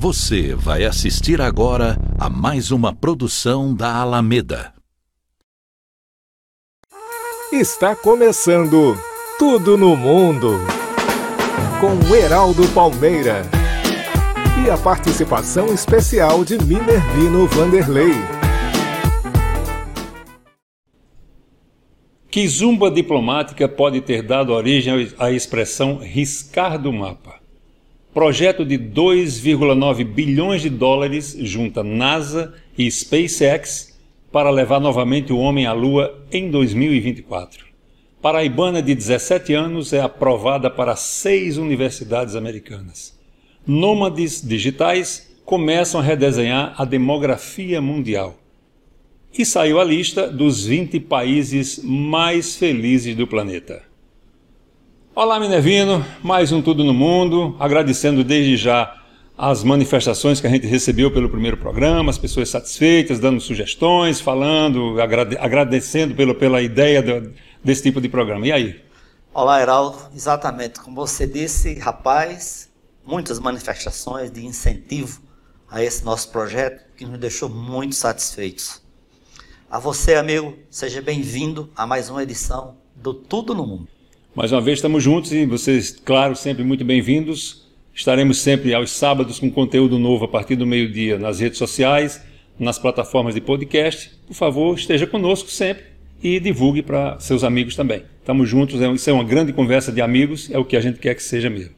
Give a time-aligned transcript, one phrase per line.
[0.00, 4.72] Você vai assistir agora a mais uma produção da Alameda.
[7.52, 8.98] Está começando
[9.38, 10.52] Tudo no Mundo
[11.78, 13.42] com Heraldo Palmeira
[14.64, 18.14] e a participação especial de Minervino Vanderlei.
[22.30, 27.39] Que zumba diplomática pode ter dado origem à expressão riscar do mapa?
[28.12, 33.96] Projeto de 2,9 bilhões de dólares junta NASA e SpaceX
[34.32, 37.66] para levar novamente o homem à Lua em 2024.
[38.20, 43.16] Paraibana de 17 anos é aprovada para seis universidades americanas.
[43.64, 48.36] Nômades digitais começam a redesenhar a demografia mundial.
[49.38, 53.89] E saiu a lista dos 20 países mais felizes do planeta.
[55.12, 58.96] Olá, Minervino, mais um Tudo no Mundo, agradecendo desde já
[59.36, 65.00] as manifestações que a gente recebeu pelo primeiro programa, as pessoas satisfeitas, dando sugestões, falando,
[65.00, 68.46] agrade agradecendo pelo, pela ideia do, desse tipo de programa.
[68.46, 68.84] E aí?
[69.34, 69.98] Olá, Heraldo.
[70.14, 72.70] Exatamente, como você disse, rapaz,
[73.04, 75.20] muitas manifestações de incentivo
[75.68, 78.80] a esse nosso projeto que nos deixou muito satisfeitos.
[79.68, 83.99] A você, amigo, seja bem-vindo a mais uma edição do Tudo no Mundo.
[84.32, 87.66] Mais uma vez estamos juntos e vocês, claro, sempre muito bem-vindos.
[87.92, 92.22] Estaremos sempre aos sábados com conteúdo novo a partir do meio-dia nas redes sociais,
[92.56, 94.12] nas plataformas de podcast.
[94.28, 95.82] Por favor, esteja conosco sempre
[96.22, 98.04] e divulgue para seus amigos também.
[98.20, 101.00] Estamos juntos, é isso é uma grande conversa de amigos, é o que a gente
[101.00, 101.74] quer que seja mesmo.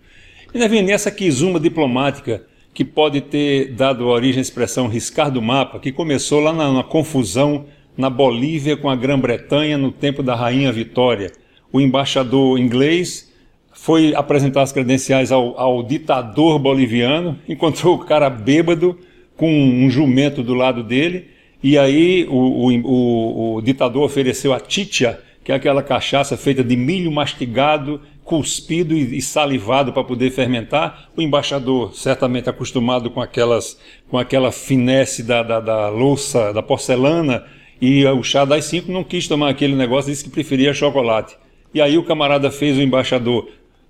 [0.52, 5.80] E Nevin, nessa quizuma diplomática que pode ter dado origem à expressão riscar do mapa,
[5.80, 7.64] que começou lá na, na confusão
[7.96, 11.32] na Bolívia com a Grã-Bretanha no tempo da Rainha Vitória
[11.72, 13.32] o embaixador inglês
[13.72, 18.98] foi apresentar as credenciais ao, ao ditador boliviano, encontrou o cara bêbado
[19.36, 21.28] com um jumento do lado dele,
[21.62, 26.62] e aí o, o, o, o ditador ofereceu a titia, que é aquela cachaça feita
[26.62, 31.08] de milho mastigado, cuspido e, e salivado para poder fermentar.
[31.16, 37.44] O embaixador, certamente acostumado com aquelas, com aquela finesse da, da, da louça, da porcelana,
[37.80, 41.36] e o chá das cinco não quis tomar aquele negócio, disse que preferia chocolate.
[41.74, 43.48] E aí o camarada fez o embaixador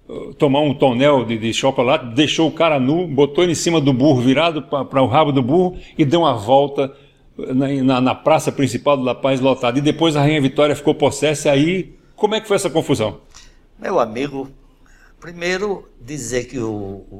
[0.09, 3.81] uh, tomar um tonel de, de, chocolate, deixou o cara nu, botou ele em cima
[3.81, 6.94] do burro, virado para o rabo do burro e deu uma volta
[7.37, 9.78] uh, na, na, na, praça principal do La Paz lotada.
[9.78, 11.50] E depois a Rainha Vitória ficou possessa.
[11.50, 13.20] Aí, como é que foi essa confusão?
[13.78, 14.49] Meu amigo,
[15.20, 17.16] primeiro dizer que o, o,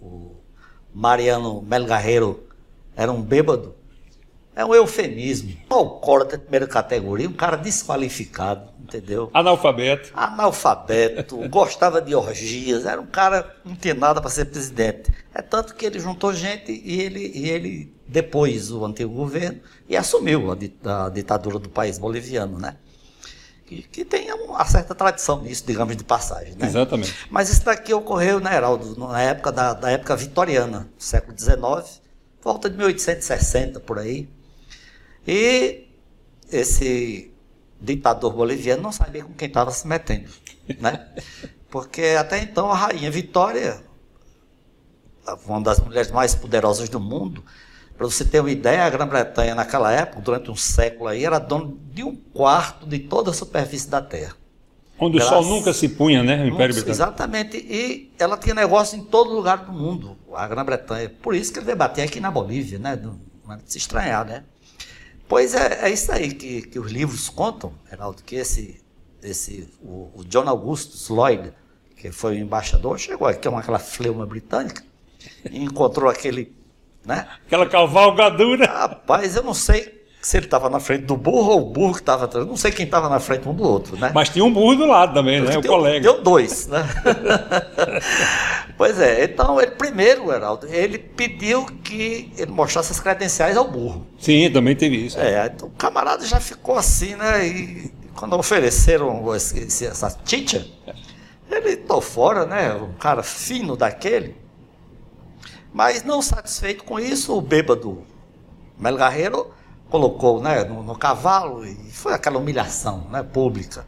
[0.00, 0.36] o
[0.94, 2.40] Mariano Melgarreiro
[2.96, 3.74] era um bêbado
[4.56, 5.54] é um eufemismo.
[5.70, 9.30] Um alcoólatra de primeira categoria, um cara desqualificado, entendeu?
[9.34, 10.10] Analfabeto.
[10.14, 15.12] Analfabeto, gostava de orgias, era um cara não tinha nada para ser presidente.
[15.34, 19.94] É tanto que ele juntou gente e ele, e ele depois, o antigo governo, e
[19.94, 22.76] assumiu a, a ditadura do país boliviano, né?
[23.66, 26.54] Que, que, tem uma certa tradição nisso, digamos, de passagem.
[26.54, 26.66] Né?
[26.66, 27.12] Exatamente.
[27.28, 32.00] Mas isso daqui ocorreu, né, Heraldo, na época da, da época vitoriana, século XIX,
[32.40, 34.28] volta de 1860, por aí.
[35.26, 35.86] E
[36.50, 37.32] esse
[37.80, 40.30] ditador boliviano não sabia com quem estava se metendo,
[40.80, 41.06] né?
[41.68, 43.82] Porque até então a rainha Vitória,
[45.46, 47.44] uma das mulheres mais poderosas do mundo,
[47.96, 51.72] para você ter uma ideia, a Grã-Bretanha naquela época, durante um século aí, era dona
[51.92, 54.34] de um quarto de toda a superfície da Terra.
[54.98, 55.32] Onde Graças...
[55.32, 56.44] o sol nunca se punha, né?
[56.44, 56.90] O Império Britânico.
[56.90, 57.56] Exatamente.
[57.56, 61.10] E ela tinha negócio em todo lugar do mundo, a Grã-Bretanha.
[61.22, 62.96] Por isso que ele debatia aqui na Bolívia, né?
[62.96, 64.44] Não é de se estranhar, né?
[65.28, 68.80] Pois é, é isso aí que, que os livros contam, Geraldo, que esse,
[69.22, 71.52] esse o, o, John Augustus Lloyd,
[71.96, 74.84] que foi o embaixador, chegou aqui com aquela fleuma britânica
[75.50, 76.54] e encontrou aquele,
[77.04, 77.28] né?
[77.46, 78.66] Aquela cavalgadura.
[78.66, 79.95] Rapaz, eu não sei
[80.26, 82.44] se ele estava na frente do burro ou o burro que estava atrás.
[82.44, 84.10] Não sei quem estava na frente um do outro, né?
[84.12, 85.56] Mas tinha um burro do lado também, né?
[85.56, 86.00] O deu, colega.
[86.00, 86.84] Deu dois, né?
[88.76, 94.04] pois é, então ele primeiro, Heraldo, ele pediu que ele mostrasse as credenciais ao burro.
[94.18, 95.16] Sim, também teve isso.
[95.16, 97.46] É, então o camarada já ficou assim, né?
[97.46, 100.66] E quando ofereceram esse, essa teacher,
[101.48, 102.74] ele estou fora, né?
[102.74, 104.34] Um cara fino daquele.
[105.72, 108.02] Mas não satisfeito com isso, o bêbado
[108.76, 109.54] Melgarreiro
[109.90, 113.86] colocou né, no, no, cavalo e foi aquela humilhação né, pública.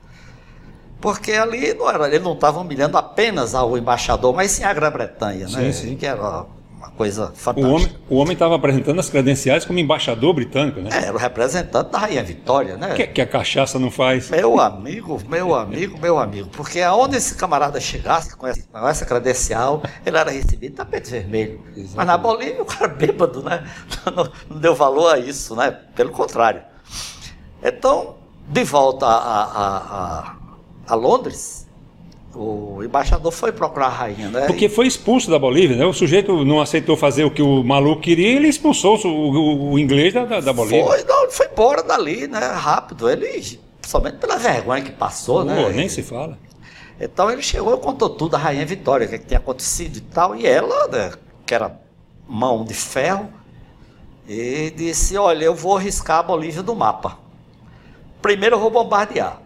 [1.00, 5.48] Porque ali não era, ele não estava humilhando apenas ao embaixador, mas sim a Grã-Bretanha,
[5.48, 5.96] né, sim, sim.
[5.96, 6.44] que era
[6.78, 8.00] uma coisa O fantástica.
[8.08, 10.90] o homem estava apresentando as credenciais como embaixador britânico, né?
[10.92, 12.94] É, era o representante da Rainha Vitória, né?
[12.94, 14.30] Que, que a cachaça não faz.
[14.30, 16.48] Meu amigo, meu amigo, meu amigo.
[16.50, 21.60] Porque aonde esse camarada chegasse com essa, com essa credencial, ele era recebido tapete vermelho.
[21.94, 23.64] Mas na Bolívia, o cara bêbado, né?
[24.14, 25.70] Não, não deu valor a isso, né?
[25.94, 26.62] Pelo contrário.
[27.62, 28.16] Então,
[28.48, 30.36] de volta a, a, a,
[30.88, 31.67] a Londres,
[32.34, 34.46] o embaixador foi procurar a rainha, né?
[34.46, 35.84] Porque foi expulso da Bolívia, né?
[35.86, 39.78] O sujeito não aceitou fazer o que o maluco queria ele expulsou o, o- o
[39.78, 40.84] inglês da, da, Bolívia.
[40.84, 42.38] Foi, não, ele foi embora dali, né?
[42.54, 43.08] Rápido.
[43.08, 45.70] Ele, somente pela vergonha que passou, Pô, né?
[45.70, 46.38] nem se fala.
[47.00, 49.96] Então ele chegou e contou tudo à Rainha Vitória, o que, é que tinha acontecido
[49.96, 50.34] e tal.
[50.36, 51.12] E ela, né,
[51.46, 51.80] que era
[52.28, 53.28] mão de ferro,
[54.28, 57.18] e disse: Olha, eu vou riscar a Bolívia do mapa.
[58.20, 59.40] Primeiro eu vou bombardear.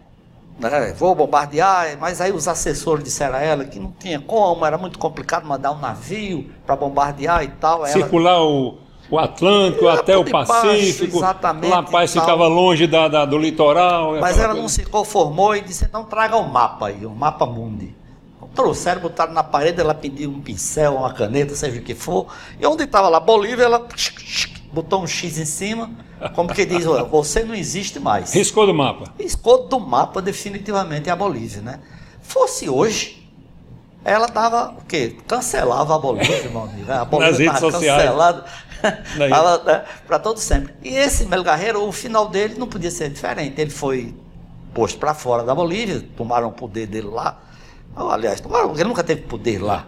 [0.69, 0.93] Né?
[0.93, 4.97] Vou bombardear, mas aí os assessores disseram a ela que não tinha como, era muito
[4.97, 7.79] complicado mandar um navio para bombardear e tal.
[7.79, 8.77] Ela, Circular o,
[9.09, 11.17] o Atlântico Lá até o Pacífico.
[11.17, 14.15] exatamente, La Paz ficava longe da, da- do litoral.
[14.19, 14.75] Mas ela não coisa.
[14.75, 17.95] se conformou e disse, então traga o mapa aí, o mapa mundi.
[18.37, 22.27] Então, Trouxeram, botaram na parede, ela pediu um pincel, uma caneta, seja o que for.
[22.59, 23.85] E onde estava lá, Bolívia, ela
[24.73, 25.91] botou um X em cima,
[26.35, 28.33] como que diz, "Olha, você não existe mais.
[28.33, 29.13] Riscou do mapa.
[29.19, 31.79] Riscou do mapa definitivamente a Bolívia, né?
[32.21, 33.29] Fosse hoje,
[34.03, 35.15] ela dava o quê?
[35.27, 36.85] Cancelava a Bolívia, meu amigo.
[36.85, 36.95] né?
[36.97, 38.01] A Bolívia tava sociais.
[38.01, 38.45] cancelada
[39.17, 39.29] Daí.
[40.07, 40.73] para todo sempre.
[40.83, 43.59] E esse Melgarreiro, o final dele não podia ser diferente.
[43.61, 44.13] Ele foi
[44.73, 47.39] posto para fora da Bolívia, tomaram o poder dele lá.
[47.95, 49.87] Aliás, tomaram, ele nunca teve poder lá.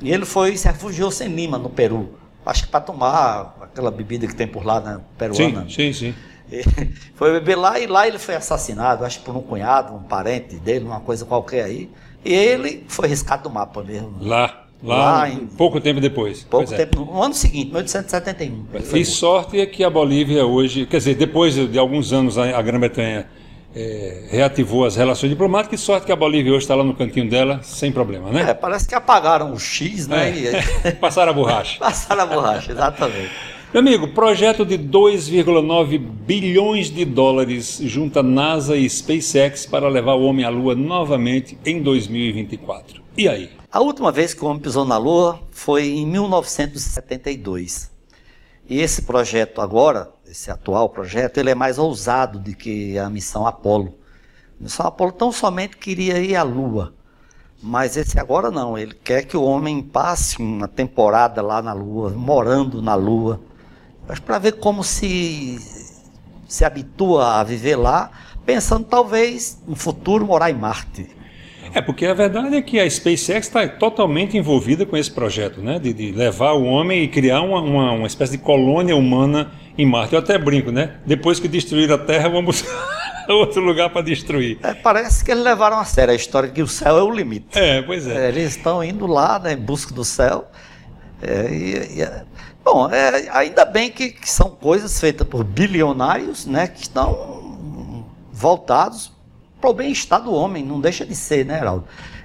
[0.00, 2.14] E ele foi se refugiou-se em Lima, no Peru.
[2.44, 5.00] Acho que para tomar aquela bebida que tem por lá, né?
[5.18, 5.66] Peruana.
[5.68, 6.14] Sim, sim, sim.
[6.50, 6.62] E
[7.14, 10.86] foi beber lá e lá ele foi assassinado, acho por um cunhado, um parente dele,
[10.86, 11.90] uma coisa qualquer aí.
[12.24, 14.16] E ele foi riscado do mapa mesmo.
[14.20, 14.62] Lá.
[14.82, 16.44] Lá, Lá em- pouco tempo depois.
[16.44, 16.76] Pouco é.
[16.76, 18.66] tempo, no ano seguinte, 1871.
[18.74, 22.36] ele foi E sorte é que a Bolívia hoje, quer dizer, depois de alguns anos
[22.36, 23.26] a, a Grã-Bretanha
[23.74, 27.28] eh, reativou as relações diplomáticas, e sorte que a Bolívia hoje está lá no cantinho
[27.28, 28.38] dela, sem problema, morto.
[28.38, 28.54] É, né?
[28.54, 30.28] parece que apagaram o X, né?
[30.30, 30.88] É.
[30.88, 31.78] E Passaram a borracha.
[31.80, 33.55] passaram a borracha, exatamente.
[33.76, 40.22] Meu amigo, projeto de 2,9 bilhões de dólares junta NASA e SpaceX para levar o
[40.22, 43.02] homem à Lua novamente em 2024.
[43.18, 43.50] E aí?
[43.70, 47.92] A última vez que o homem pisou na Lua foi em 1972.
[48.66, 53.46] E esse projeto agora, esse atual projeto, ele é mais ousado do que a missão
[53.46, 53.98] Apolo.
[54.58, 56.94] A missão Apolo tão somente queria ir à Lua.
[57.62, 62.08] Mas esse agora não, ele quer que o homem passe uma temporada lá na Lua,
[62.08, 63.38] morando na Lua,
[64.08, 65.58] mas para ver como se
[66.48, 68.10] se habitua a viver lá,
[68.44, 71.08] pensando talvez no futuro morar em Marte.
[71.74, 75.78] É, porque a verdade é que a SpaceX está totalmente envolvida com esse projeto, né?
[75.80, 79.84] De, de levar o homem e criar uma, uma, uma espécie de colônia humana em
[79.84, 80.14] Marte.
[80.14, 80.94] Eu até brinco, né?
[81.04, 82.64] Depois que destruir a Terra, vamos
[83.28, 84.58] outro lugar para destruir.
[84.62, 87.10] É, parece que eles levaram a sério a história de que o céu é o
[87.10, 87.58] limite.
[87.58, 88.26] É, pois é.
[88.26, 90.46] É, eles estão indo lá né, em busca do céu.
[91.20, 92.22] É, e- e é-
[92.66, 99.12] bom, é, ainda bem que, que são coisas feitas por bilionários né, que estão voltados
[99.60, 101.84] para o bem-estar do homem, não deixa de ser, né, Heraldo?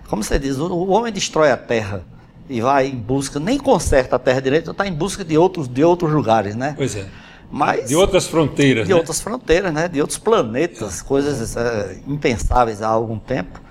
[0.10, 2.04] Como você diz, o, o homem destrói a terra
[2.50, 5.84] e vai em busca, nem conserta a terra direito, está em busca de outros, de
[5.84, 6.74] outros lugares, né?
[6.76, 7.08] Pois é.
[7.50, 8.98] Mas, De outras fronteiras, de né?
[9.00, 9.88] outras fronteiras, né?
[9.88, 13.62] De outros planetas, coisas é, impensáveis há algum tempo.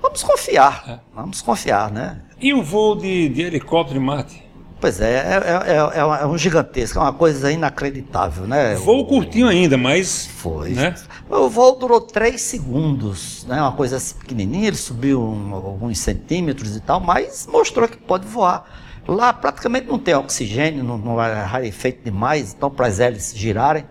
[0.00, 0.98] Vamos confiar, É.
[1.14, 2.20] vamos confiar, né?
[2.40, 4.47] E o voo de, de helicóptero em Marte?
[4.80, 8.76] Pois é, é, é, é é um gigantesco, é uma coisa inacreditável, né?
[8.76, 10.26] Voo curtinho ainda, mas.
[10.26, 10.70] Foi.
[10.70, 10.94] Né?
[11.28, 13.60] O voo durou três segundos, né?
[13.60, 18.26] Uma coisa assim pequenininha, ele subiu um- alguns centímetros e tal, mas mostrou que pode
[18.26, 18.64] voar.
[19.06, 23.84] Lá praticamente não tem oxigênio, não, não é rarefeito demais, então para as hélices girarem.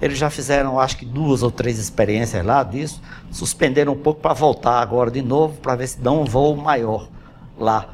[0.00, 4.32] Eles já fizeram, acho que duas ou três experiências lá disso, suspenderam um pouco para
[4.34, 7.08] voltar agora de novo, para ver se dão um voo maior
[7.58, 7.86] lá.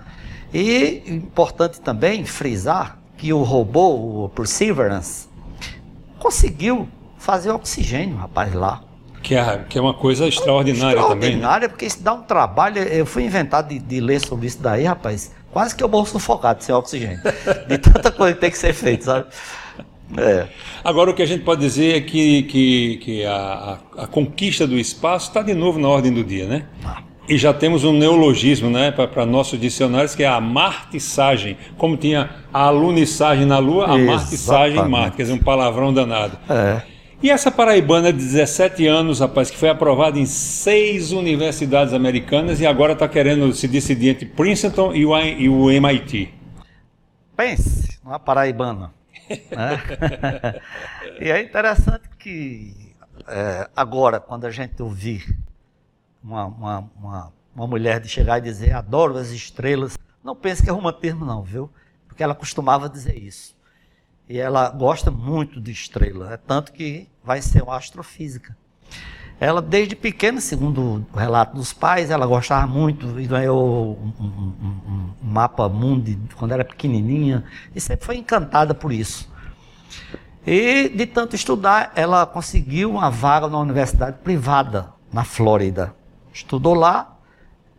[0.53, 5.29] E importante também frisar que o robô, o Perseverance,
[6.19, 6.89] conseguiu
[7.19, 8.83] fazer oxigênio, rapaz, lá.
[9.23, 11.09] Que é, que é uma coisa extraordinária, também.
[11.09, 11.27] Né?
[11.27, 12.79] Extraordinária, porque isso dá um trabalho.
[12.79, 15.33] Eu fui inventar de, de ler sobre isso daí, rapaz.
[15.51, 17.21] Quase que eu vou sufocado sem oxigênio.
[17.67, 19.27] De tanta coisa que tem que ser feita, sabe?
[20.17, 20.47] É.
[20.83, 24.67] Agora, o que a gente pode dizer é que, que, que a, a, a conquista
[24.67, 26.65] do espaço está de novo na ordem do dia, né?
[27.29, 31.59] E já temos um neologismo né, para nossos dicionários, que é a martissagem.
[31.77, 34.89] Como tinha a alunissagem na Lua, a martissagem em.
[34.89, 35.17] Marte.
[35.19, 36.39] Quer dizer, um palavrão danado.
[36.49, 36.83] É.
[37.23, 42.67] E essa paraibana de 17 anos, rapaz, que foi aprovada em seis universidades americanas e
[42.67, 46.33] agora está querendo se decidir entre Princeton e o, MIT.
[47.37, 48.93] pense numa paraibana.
[49.29, 49.83] Né?
[51.21, 52.73] e é interessante que
[53.27, 55.37] é, agora, quando a gente ouvir
[56.23, 60.69] uma, uma, uma, uma mulher de chegar e dizer adoro as estrelas, não pense que
[60.69, 61.71] é romantismo não, viu?
[62.07, 63.57] Porque ela costumava dizer isso.
[64.29, 68.57] E ela gosta muito de estrela, é tanto que vai ser uma astrofísica.
[69.41, 74.55] Ela, desde pequena, segundo o relato dos pais, ela gostava muito e ganhou um, um,
[74.67, 77.45] um, mapa mundi quando era pequenininha
[77.75, 79.31] e sempre foi encantada por isso.
[80.45, 85.95] E, de tanto estudar, ela conseguiu uma vaga na universidade privada, na Flórida.
[86.39, 87.19] Estudou lá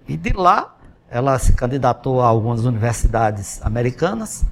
[0.05, 0.75] e de lá
[1.09, 4.43] ela se candidatou a algumas universidades americanas,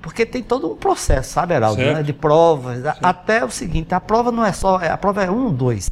[0.00, 1.80] porque tem todo um processo, sabe, Heraldo?
[1.80, 2.02] Né?
[2.02, 3.04] De provas, certo.
[3.04, 5.90] até o seguinte, a prova não é só, a prova é um, dois.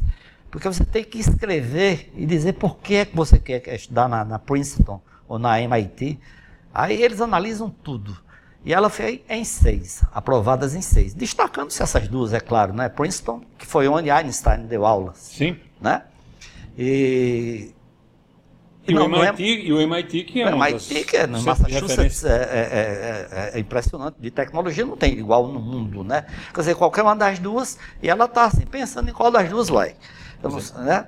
[0.49, 4.25] Porque você tem que escrever e dizer por que é que você quer estudar na,
[4.25, 6.19] na Princeton ou na MIT.
[6.73, 8.17] Aí eles analisam tudo.
[8.65, 11.13] E ela fez em seis, aprovadas em seis.
[11.13, 12.89] Destacando-se essas duas, é claro, né?
[12.89, 15.17] Princeton, que foi onde Einstein deu aulas.
[15.17, 15.57] Sim.
[15.79, 16.01] Né?
[16.77, 17.73] E
[18.85, 19.65] e, não, o MIT, é...
[19.65, 23.59] e o MIT, que é o MIT, que é no Massachusetts, é, é, é, é,
[23.59, 24.15] impressionante.
[24.19, 26.25] De tecnologia não tem igual no mundo, né?
[26.53, 29.69] Quer dizer, qualquer uma das duas, e ela está assim, pensando em qual das duas
[29.69, 29.95] vai.
[30.43, 31.07] Não, né?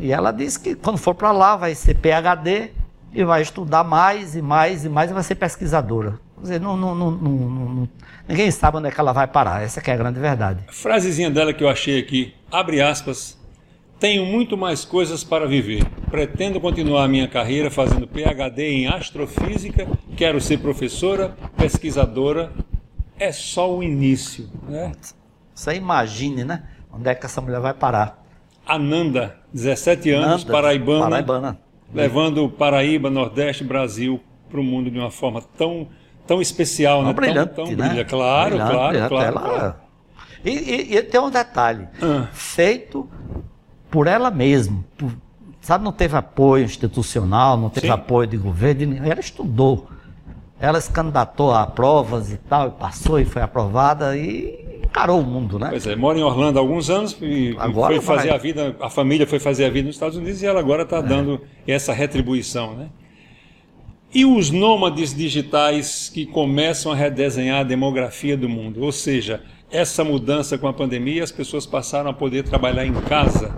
[0.00, 2.72] E ela disse que quando for para lá vai ser PhD
[3.12, 6.18] e vai estudar mais e mais e mais e vai ser pesquisadora.
[6.34, 7.88] Quer dizer, não, não, não,
[8.28, 9.62] ninguém sabe onde é que ela vai parar.
[9.62, 10.64] Essa é a grande verdade.
[10.66, 13.38] A frasezinha dela que eu achei aqui, abre aspas,
[13.98, 15.84] tenho muito mais coisas para viver.
[16.10, 19.86] Pretendo continuar minha carreira fazendo PhD em astrofísica,
[20.16, 22.52] quero ser professora, pesquisadora.
[23.18, 24.92] É só o início, né?
[25.54, 26.64] Você imagine, né?
[26.92, 28.24] Onde é que essa mulher vai parar?
[28.66, 31.58] Ananda, 17 anos, Nanda, paraibana, paraibana,
[31.92, 35.88] levando Paraíba, Nordeste, Brasil para o mundo de uma forma tão,
[36.26, 37.12] tão especial, né?
[37.12, 37.88] Brilhante, tão, tão né?
[37.88, 38.10] brilhante.
[38.10, 39.40] Claro, brilhante, claro, brilhante, claro, ela...
[39.40, 39.74] claro.
[40.44, 42.28] E, e, e, tem um detalhe, ah.
[42.32, 43.08] feito
[43.94, 45.12] por ela mesma, por,
[45.60, 47.92] sabe, não teve apoio institucional, não teve Sim.
[47.92, 49.86] apoio de governo, ela estudou.
[50.58, 55.24] Ela se candidatou a provas e tal, e passou e foi aprovada e encarou o
[55.24, 55.68] mundo, né?
[55.70, 58.36] Pois é, mora em Orlando há alguns anos e agora foi fazer vai.
[58.36, 60.96] a vida, a família foi fazer a vida nos Estados Unidos e ela agora está
[60.98, 61.02] é.
[61.02, 62.88] dando essa retribuição, né?
[64.12, 70.02] E os nômades digitais que começam a redesenhar a demografia do mundo, ou seja, essa
[70.02, 73.54] mudança com a pandemia, as pessoas passaram a poder trabalhar em casa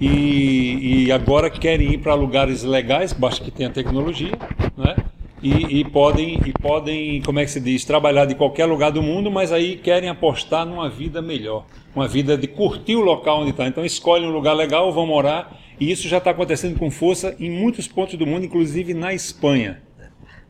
[0.00, 4.32] e, e agora querem ir para lugares legais, basta que tenha tecnologia,
[4.76, 4.96] né?
[5.42, 9.02] e, e, podem, e podem, como é que se diz, trabalhar de qualquer lugar do
[9.02, 11.64] mundo, mas aí querem apostar numa vida melhor,
[11.94, 13.66] uma vida de curtir o local onde está.
[13.66, 17.50] Então escolhem um lugar legal, vão morar, e isso já está acontecendo com força em
[17.50, 19.82] muitos pontos do mundo, inclusive na Espanha.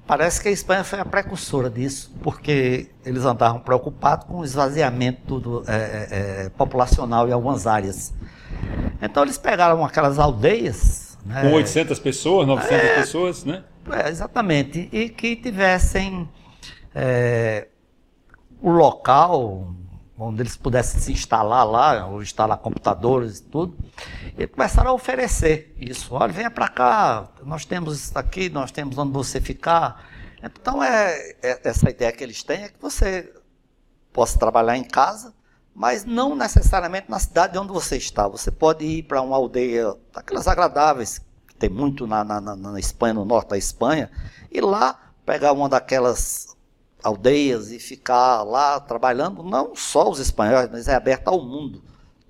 [0.07, 5.38] Parece que a Espanha foi a precursora disso, porque eles andavam preocupados com o esvaziamento
[5.38, 8.14] do, é, é, é populacional em algumas áreas.
[9.00, 11.18] Então eles pegaram aquelas aldeias.
[11.24, 13.64] Né, com 800 pessoas, 900 é, pessoas, né?
[13.90, 14.88] É, exatamente.
[14.92, 16.28] E que tivessem
[16.94, 17.68] é,
[18.60, 19.74] o local
[20.18, 23.76] onde eles pudessem se instalar lá, ou instalar computadores e tudo.
[24.36, 26.14] E começaram a oferecer isso.
[26.14, 30.04] Olha, venha para cá, nós temos isso aqui, nós temos onde você ficar.
[30.42, 33.32] Então, é, é, essa ideia que eles têm é que você
[34.12, 35.32] possa trabalhar em casa,
[35.78, 38.26] mas não necessariamente na cidade onde você está.
[38.26, 41.20] Você pode ir para uma aldeia daquelas agradáveis,
[41.56, 44.11] tem muito na, na, na, Espanha, no norte da Espanha,
[44.50, 46.56] e lá pegar uma daquelas
[47.00, 51.80] aldeias e ficar lá trabalhando, não só os espanhóis, mas é aberto ao mundo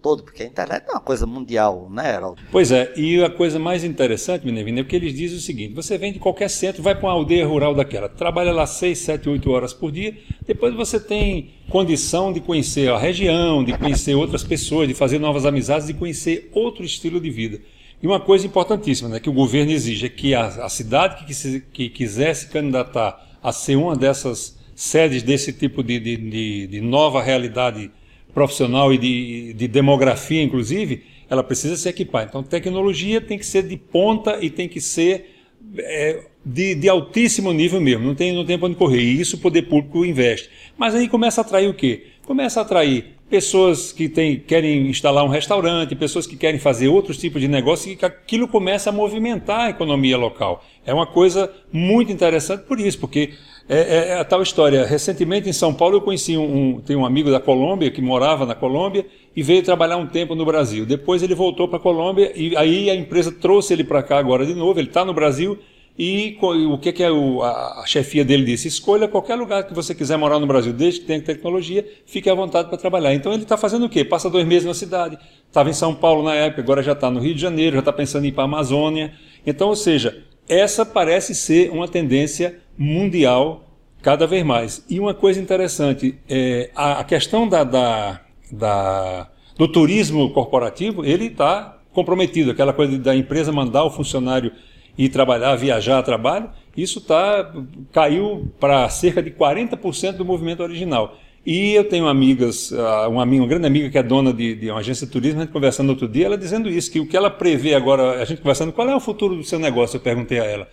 [0.00, 2.40] todo, porque a internet é uma coisa mundial, né, Heraldo?
[2.50, 5.98] Pois é, e a coisa mais interessante, Minervina, é que eles dizem o seguinte: você
[5.98, 9.50] vem de qualquer centro, vai para uma aldeia rural daquela, trabalha lá 6, 7, 8
[9.50, 14.88] horas por dia, depois você tem condição de conhecer a região, de conhecer outras pessoas,
[14.88, 17.60] de fazer novas amizades, de conhecer outro estilo de vida.
[18.02, 21.34] E uma coisa importantíssima né, que o governo exige é que a, a cidade que,
[21.34, 26.66] se, que quiser se candidatar a ser uma dessas sedes desse tipo de, de, de,
[26.68, 27.90] de nova realidade
[28.38, 32.26] profissional e de, de, demografia, inclusive, ela precisa se equipar.
[32.28, 35.34] Então, tecnologia tem que ser de ponta e tem que ser
[35.76, 39.00] é, de, de, altíssimo nível mesmo, não tem, não tem para onde correr.
[39.00, 40.48] E isso o poder público investe.
[40.76, 42.06] Mas aí começa a atrair o quê?
[42.24, 47.18] Começa a atrair pessoas que tem, querem instalar um restaurante, pessoas que querem fazer outros
[47.18, 50.64] tipos de negócio e aquilo começa a movimentar a economia local.
[50.86, 53.32] É uma coisa muito interessante por isso, porque
[53.68, 54.86] é, é, é a tal história.
[54.86, 58.46] Recentemente em São Paulo eu conheci um, um, tem um amigo da Colômbia que morava
[58.46, 59.06] na Colômbia
[59.36, 60.86] e veio trabalhar um tempo no Brasil.
[60.86, 64.46] Depois ele voltou para a Colômbia e aí a empresa trouxe ele para cá agora
[64.46, 64.80] de novo.
[64.80, 65.58] Ele está no Brasil
[65.98, 68.68] E o que, que é o, a, a, chefia dele disse?
[68.68, 72.34] Escolha qualquer lugar que você quiser morar no Brasil, desde que tenha tecnologia, fique à
[72.34, 73.12] vontade para trabalhar.
[73.14, 74.04] Então ele está fazendo o quê?
[74.04, 77.18] Passa dois meses na cidade, estava em São Paulo na época, agora já está no
[77.18, 79.12] Rio de Janeiro, já está pensando em ir para a Amazônia.
[79.44, 83.64] Então, ou seja, essa parece ser uma tendência mundial
[84.00, 84.84] cada vez mais.
[84.88, 88.20] E uma coisa interessante, é, a, a questão da, da,
[88.50, 92.52] da, do turismo corporativo, ele está comprometido.
[92.52, 94.52] Aquela coisa da empresa mandar o funcionário
[94.96, 97.52] ir trabalhar, viajar a trabalho, isso tá,
[97.92, 101.16] caiu para cerca de 40% do movimento original.
[101.46, 102.72] E eu tenho amigas,
[103.08, 105.44] uma, amiga, uma grande amiga que é dona de, de, uma agência de turismo, a
[105.44, 108.42] gente conversando outro dia, ela dizendo isso, que o que ela prevê agora, a gente
[108.42, 109.96] conversando, qual é o futuro do seu negócio?
[109.96, 110.68] Eu perguntei a ela.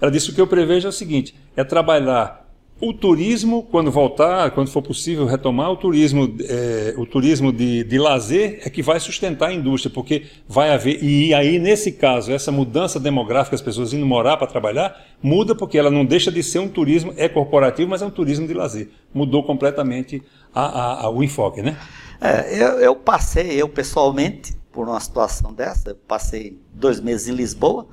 [0.00, 2.46] Ela disse: o que eu prevejo é o seguinte: é trabalhar
[2.78, 7.98] o turismo, quando voltar, quando for possível retomar, o turismo, é, o turismo de, de
[7.98, 12.52] lazer é que vai sustentar a indústria, porque vai haver, e aí nesse caso, essa
[12.52, 16.58] mudança demográfica, as pessoas indo morar para trabalhar, muda porque ela não deixa de ser
[16.58, 18.90] um turismo, é corporativo, mas é um turismo de lazer.
[19.14, 20.22] Mudou completamente
[20.54, 21.78] a, a, a, o enfoque, né?
[22.20, 27.32] É, eu, eu passei, eu pessoalmente, por uma situação dessa, eu passei dois meses em
[27.32, 27.88] Lisboa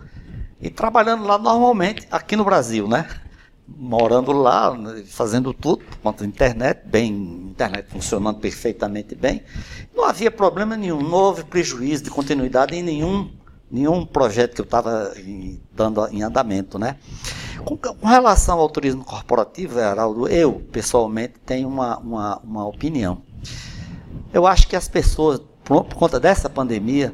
[0.64, 3.06] e trabalhando lá normalmente, aqui no Brasil, né?
[3.68, 4.74] morando lá,
[5.08, 7.12] fazendo tudo, da internet, bem,
[7.52, 9.44] internet funcionando perfeitamente bem.
[9.94, 13.32] Não havia problema nenhum, não houve prejuízo de continuidade em nenhum,
[13.70, 15.14] nenhum projeto que eu estava
[15.74, 16.98] dando em andamento, né?
[17.66, 23.22] Com, com, relação ao turismo corporativo, Heraldo, eu, pessoalmente, tenho uma, uma, uma opinião.
[24.34, 27.14] Eu acho que as pessoas, por, por conta dessa pandemia,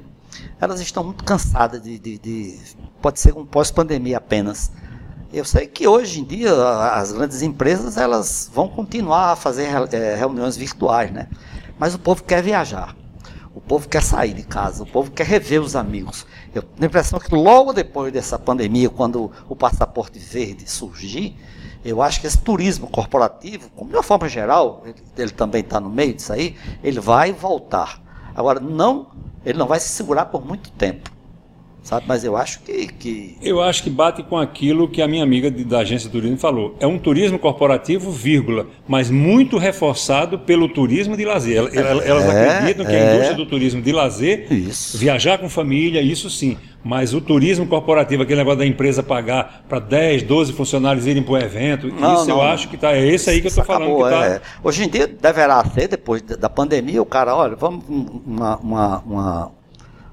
[0.59, 2.59] elas estão muito cansadas de, de, de
[3.01, 4.71] pode ser um pós-pandemia apenas,
[5.31, 6.51] eu sei que hoje em dia
[6.93, 11.27] as grandes empresas elas vão continuar a fazer é, reuniões virtuais, né?
[11.77, 12.95] Mas o povo quer viajar.
[13.53, 16.25] O povo quer sair de casa, o povo quer rever os amigos.
[16.53, 21.35] Eu tenho a impressão que logo depois dessa pandemia, quando o passaporte verde surgir,
[21.83, 25.89] eu acho que esse turismo corporativo, de uma forma geral, ele, ele também está no
[25.89, 28.01] meio disso aí, ele vai voltar.
[28.35, 29.07] Agora, não,
[29.45, 31.18] ele não vai se segurar por muito tempo
[31.83, 32.05] sabe?
[32.07, 35.49] Mas eu acho que, que, Eu acho que bate com aquilo que a minha amiga
[35.49, 36.75] de, da agência de turismo falou.
[36.79, 41.57] É um turismo corporativo, vírgula, mas muito reforçado pelo turismo de lazer.
[41.57, 43.01] Elas, elas é, acreditam que é.
[43.01, 44.97] a indústria do turismo de lazer, isso.
[44.97, 46.57] viajar com família, isso sim.
[46.81, 51.33] Mas o turismo corporativo, aquele negócio da empresa pagar para 10, 12 funcionários irem para
[51.33, 52.95] o evento, não, isso não, eu acho que está.
[52.95, 53.83] É esse aí que eu estou falando.
[53.83, 54.25] Acabou, tá...
[54.25, 54.41] é.
[54.63, 57.83] Hoje em dia deverá ser, depois da pandemia, o cara, olha, vamos
[58.25, 59.51] uma, uma, uma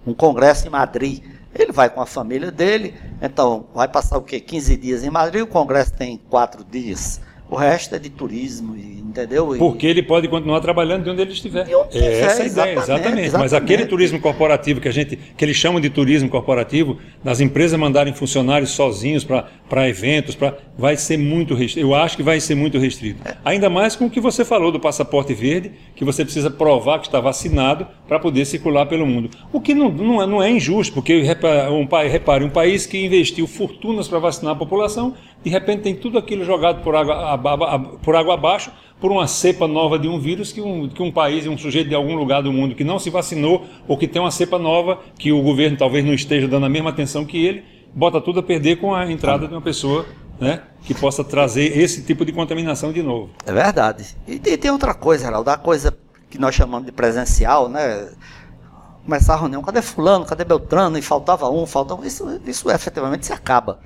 [0.07, 1.23] um congresso em Madrid
[1.63, 4.41] ele vai com a família dele, então vai passar o quê?
[4.41, 7.21] 15 dias em Madrid, o congresso tem quatro dias.
[7.49, 8.77] O resto é de turismo,
[9.17, 9.55] entendeu?
[9.55, 9.59] E...
[9.59, 11.67] Porque ele pode continuar trabalhando de onde ele estiver.
[11.75, 13.33] Onde é essa a ideia, exatamente, exatamente.
[13.33, 17.79] Mas aquele turismo corporativo que a gente, que eles chamam de turismo corporativo, das empresas
[17.79, 21.87] mandarem funcionários sozinhos para eventos, para vai ser muito restrito.
[21.87, 23.27] Eu acho que vai ser muito restrito.
[23.27, 23.37] É.
[23.45, 27.07] Ainda mais com o que você falou do passaporte verde, que você precisa provar que
[27.07, 29.31] está vacinado para poder circular pelo mundo.
[29.53, 31.23] O que não, não, é, não é injusto, porque
[31.71, 35.15] um, repare, um país que investiu fortunas para vacinar a população
[35.47, 39.99] de repente tem tudo aquilo jogado por água, por água abaixo por uma cepa nova
[39.99, 42.75] de um vírus que um, que um país, um sujeito de algum lugar do mundo
[42.75, 46.15] que não se vacinou ou que tem uma cepa nova que o governo talvez não
[46.15, 49.55] esteja dando a mesma atenção que ele, bota tudo a perder com a entrada de
[49.55, 50.07] uma pessoa
[50.41, 53.31] né, que possa trazer esse tipo de contaminação de novo.
[53.45, 54.17] É verdade.
[54.27, 55.97] E tem, tem outra coisa, Geraldo, a coisa
[56.29, 58.11] que nós chamamos de presencial, né?
[59.05, 63.25] Começar a reunião, cadê fulano, cadê Beltrano, e faltava um, faltava um, isso, isso efetivamente
[63.25, 63.79] se acaba.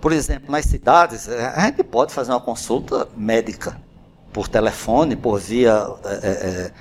[0.00, 3.76] Por exemplo, nas cidades, a gente pode fazer uma consulta médica
[4.34, 6.72] por telefone, por via é, é, é,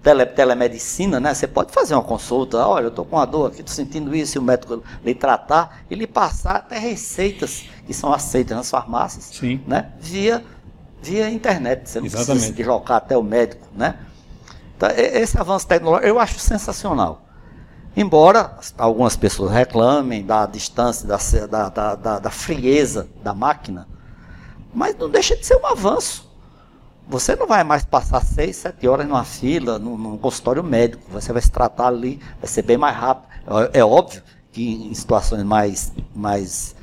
[0.00, 1.34] tele, telemedicina, né?
[1.34, 4.38] Você pode fazer uma consulta, olha, eu estou com uma dor aqui, estou sentindo isso,
[4.38, 9.24] e o médico lhe tratar e lhe passar até receitas que são aceitas nas farmácias,
[9.24, 9.60] Sim.
[9.66, 9.90] né?
[9.98, 10.44] Via,
[11.02, 12.30] via internet, você não Exatamente.
[12.30, 13.96] precisa deslocar até o médico, né?
[14.76, 17.26] Então, esse avanço tecnológico eu acho sensacional.
[17.96, 21.04] Embora algumas pessoas reclamem da distância,
[21.48, 23.88] da, da, da, da, frieza da máquina,
[24.72, 26.29] mas não deixa de ser um avanço.
[27.10, 31.02] Você não vai mais passar seis, sete horas numa fila, num, num consultório médico.
[31.10, 33.28] Você vai se tratar ali, vai ser bem mais rápido.
[33.74, 36.76] É, é óbvio que em situações mais, mais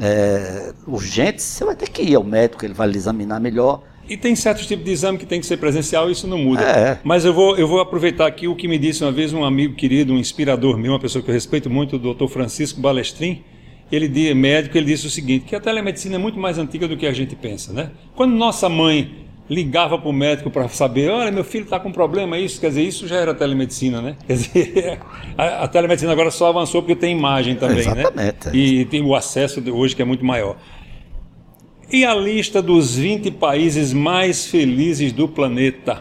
[0.00, 4.16] é, urgentes, você vai ter que ir ao médico, ele vai lhe examinar melhor e
[4.16, 6.62] tem certos tipos de exame que tem que ser presencial, isso não muda.
[6.62, 6.98] É.
[7.02, 9.74] Mas eu vou, eu vou aproveitar aqui o que me disse uma vez um amigo
[9.74, 13.42] querido, um inspirador meu, uma pessoa que eu respeito muito, o doutor Francisco Balestrin.
[13.90, 17.06] Ele médico, ele disse o seguinte, que a telemedicina é muito mais antiga do que
[17.06, 17.90] a gente pensa, né?
[18.16, 22.38] Quando nossa mãe ligava para o médico para saber, olha, meu filho está com problema,
[22.38, 24.16] isso, quer dizer, isso já era telemedicina, né?
[24.26, 25.00] Quer dizer,
[25.36, 28.46] a, a telemedicina agora só avançou porque tem imagem também, Exatamente.
[28.46, 28.52] né?
[28.54, 30.56] E tem o acesso de hoje que é muito maior.
[31.90, 36.00] E a lista dos 20 países mais felizes do planeta?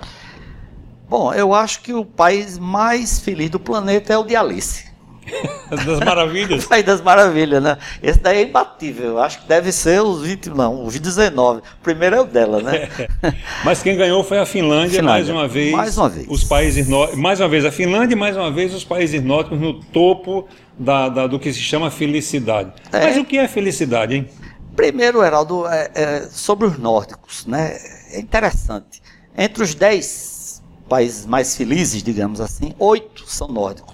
[1.09, 4.92] Bom, eu acho que o país mais feliz do planeta é o de Alice.
[5.85, 6.65] das Maravilhas?
[6.65, 7.77] País das Maravilhas, né?
[8.01, 9.19] Esse daí é imbatível.
[9.19, 11.59] Acho que deve ser os 20, não, os 19.
[11.59, 12.89] O primeiro é o dela, né?
[13.63, 15.03] Mas quem ganhou foi a Finlândia, Finlândia.
[15.03, 15.71] mais uma vez.
[15.71, 16.27] Mais uma vez.
[16.29, 19.59] Os países nó- mais uma vez a Finlândia e mais uma vez os países nórdicos
[19.59, 22.71] no topo da, da- do que se chama felicidade.
[22.91, 22.99] É.
[23.03, 24.29] Mas o que é felicidade, hein?
[24.75, 27.77] Primeiro, Heraldo, é, é sobre os nórdicos, né?
[28.11, 29.01] É interessante.
[29.37, 33.92] Entre os 10 países mais felizes, digamos assim, oito são nórdicos,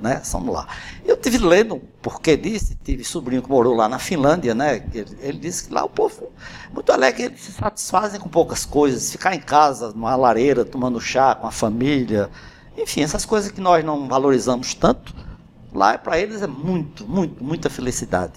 [0.00, 0.22] né?
[0.32, 0.66] Vamos lá.
[1.04, 4.84] Eu tive lendo o porquê disso, tive sobrinho que morou lá na Finlândia, né?
[4.94, 6.30] Ele, ele disse que lá o povo
[6.72, 11.34] muito alegre, eles se satisfazem com poucas coisas, ficar em casa, numa lareira, tomando chá
[11.34, 12.30] com a família,
[12.76, 15.14] enfim, essas coisas que nós não valorizamos tanto,
[15.72, 18.34] lá para eles é muito, muito, muita felicidade.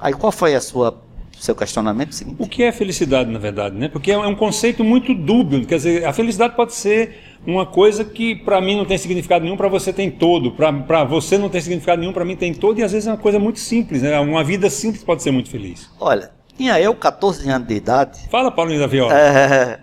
[0.00, 1.01] Aí qual foi a sua
[1.42, 2.14] seu questionamento?
[2.14, 2.36] Seguinte?
[2.38, 3.88] O que é felicidade, na verdade, né?
[3.88, 5.66] Porque é um conceito muito dúbio.
[5.66, 9.56] Quer dizer, a felicidade pode ser uma coisa que para mim não tem significado nenhum,
[9.56, 10.52] para você tem todo.
[10.52, 12.78] Para você não tem significado nenhum, para mim tem todo.
[12.78, 14.18] E às vezes é uma coisa muito simples, né?
[14.20, 15.90] Uma vida simples pode ser muito feliz.
[15.98, 19.12] Olha, tinha eu 14 anos de idade, Fala, Paulinho da Viola.
[19.12, 19.80] é,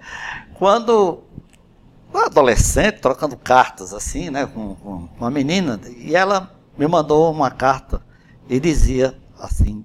[0.54, 1.24] quando
[2.14, 7.52] um adolescente trocando cartas assim, né, com, com uma menina, e ela me mandou uma
[7.52, 8.02] carta
[8.50, 9.84] e dizia assim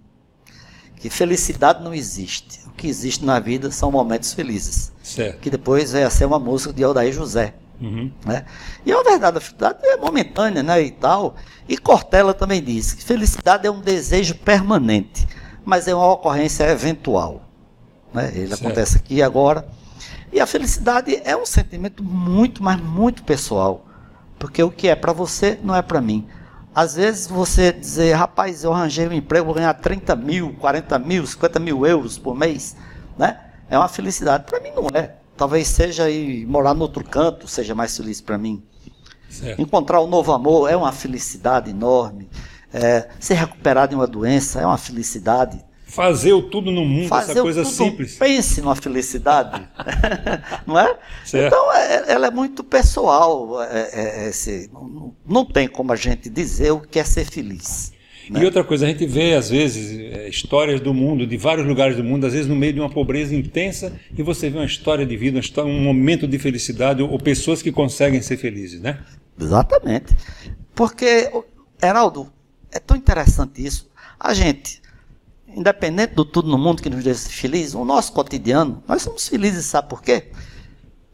[1.04, 2.60] que felicidade não existe.
[2.66, 4.90] O que existe na vida são momentos felizes.
[5.02, 5.38] Certo.
[5.38, 7.52] Que depois veio a ser uma música de Aldair José.
[7.78, 8.10] Uhum.
[8.24, 8.46] né?
[8.86, 11.34] E é uma verdade, a felicidade é momentânea, né, e tal.
[11.68, 15.28] E Cortella também diz que felicidade é um desejo permanente,
[15.62, 17.42] mas é uma ocorrência eventual,
[18.10, 18.32] né?
[18.34, 18.62] Ele Certo.
[18.64, 19.68] acontece aqui e agora.
[20.32, 23.84] E a felicidade é um sentimento muito, mas muito pessoal,
[24.38, 26.26] porque o que é para você não é para mim.
[26.74, 31.26] Às vezes você dizer, rapaz, eu arranjei um emprego, vou ganhar 30 mil, 40 mil,
[31.26, 32.76] 50 mil euros por mês,
[33.16, 33.40] né?
[33.70, 34.44] É uma felicidade.
[34.44, 35.14] Para mim não é.
[35.36, 38.62] Talvez seja ir morar no outro canto, seja mais feliz para mim.
[39.30, 39.60] Certo.
[39.60, 42.28] Encontrar um novo amor é uma felicidade enorme.
[42.72, 45.64] É, ser recuperado de uma doença é uma felicidade.
[45.94, 48.16] Fazer o tudo no mundo, Fazer essa coisa simples.
[48.16, 49.62] pense numa felicidade,
[50.66, 50.96] não é?
[51.24, 51.46] Certo.
[51.54, 53.62] Então é- ela é muito pessoal.
[53.62, 57.24] é- é- é esse- não, não tem como a gente dizer o que é ser
[57.26, 57.92] feliz.
[58.30, 58.40] né?
[58.40, 61.94] E outra coisa, a gente vê às vezes eh, histórias do mundo, de vários lugares
[61.96, 65.04] do mundo, às vezes no meio de uma pobreza intensa, e você vê uma história
[65.06, 68.80] de vida, uma história- um momento de felicidade, ou, ou pessoas que conseguem ser felizes,
[68.80, 68.98] né?
[69.38, 70.16] Exatamente.
[70.74, 71.30] Porque,
[71.82, 72.32] Heraldo,
[72.72, 73.88] é tão interessante isso.
[74.18, 74.80] A gente,
[75.54, 79.66] independente do tudo no mundo que nos deixa feliz, o nosso cotidiano, nós somos felizes,
[79.66, 80.30] sabe por quê?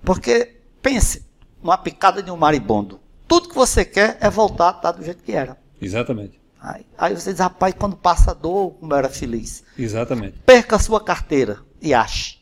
[0.02, 1.26] Porque, pense,
[1.62, 3.00] numa picada de um maribondo.
[3.28, 5.56] Tudo que você quer é voltar a estar do jeito que era.
[5.80, 6.40] Exatamente.
[6.60, 9.62] Aí, aí você diz, rapaz, quando passa a dor, como eu era feliz.
[9.78, 10.38] Exatamente.
[10.44, 12.39] Perca a sua carteira e ache.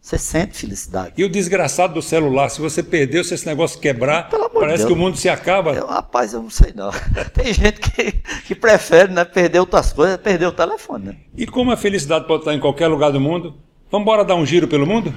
[0.00, 1.12] Você sente felicidade.
[1.16, 4.86] E o desgraçado do celular, se você perdeu, se esse negócio quebrar, parece Deus.
[4.86, 5.72] que o mundo se acaba.
[5.72, 6.90] Eu, rapaz, eu não sei não.
[7.34, 8.12] Tem gente que,
[8.46, 11.04] que prefere né, perder outras coisas, perder o telefone.
[11.04, 11.16] Né?
[11.36, 13.58] E como a felicidade pode estar em qualquer lugar do mundo,
[13.90, 15.14] vamos embora dar um giro pelo mundo?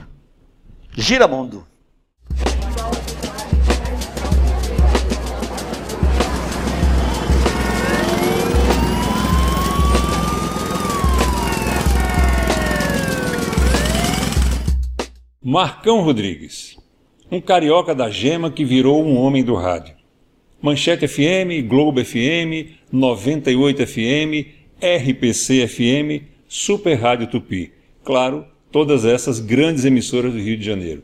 [0.92, 1.66] Gira mundo.
[15.46, 16.78] Marcão Rodrigues,
[17.30, 19.94] um carioca da gema que virou um homem do rádio.
[20.62, 24.48] Manchete FM, Globo FM, 98 FM,
[24.80, 27.74] RPC FM, Super Rádio Tupi.
[28.06, 31.04] Claro, todas essas grandes emissoras do Rio de Janeiro.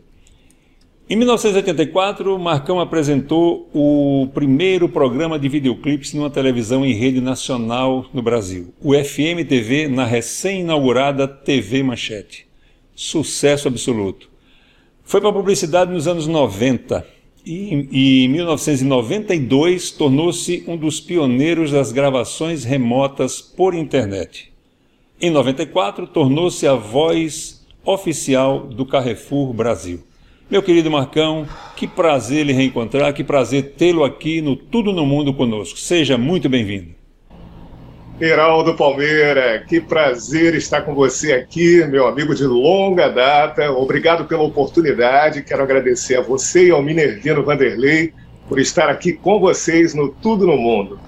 [1.09, 8.21] Em 1984, Marcão apresentou o primeiro programa de videoclipes numa televisão em rede nacional no
[8.21, 12.47] Brasil, o FM TV na recém-inaugurada TV Manchete.
[12.95, 14.28] Sucesso absoluto.
[15.09, 17.03] Foi para a publicidade nos anos 90
[17.43, 24.53] e, em 1992 tornou-se um dos pioneiros das gravações remotas por internet.
[25.19, 30.03] Em 94, tornou-se a voz oficial do Carrefour Brasil.
[30.47, 35.33] Meu querido Marcão, que prazer lhe reencontrar, que prazer tê-lo aqui no Tudo no Mundo
[35.33, 35.79] conosco.
[35.79, 36.98] Seja muito bem-vindo.
[38.21, 43.71] Heraldo Palmeira, que prazer estar com você aqui, meu amigo de longa data.
[43.71, 45.41] Obrigado pela oportunidade.
[45.41, 48.13] Quero agradecer a você e ao Minervino Vanderlei
[48.49, 50.99] por estar aqui com vocês no Tudo no Mundo.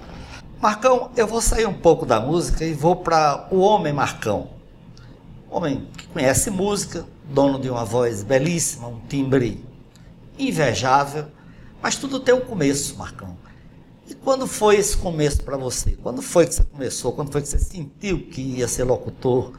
[0.58, 4.48] Marcão, eu vou sair um pouco da música e vou para o homem Marcão.
[5.50, 9.62] homem que conhece música, dono de uma voz belíssima, um timbre
[10.38, 11.26] invejável,
[11.82, 13.41] mas tudo tem um começo, Marcão.
[14.12, 15.92] E quando foi esse começo para você?
[16.02, 17.12] Quando foi que você começou?
[17.12, 19.52] Quando foi que você sentiu que ia ser locutor?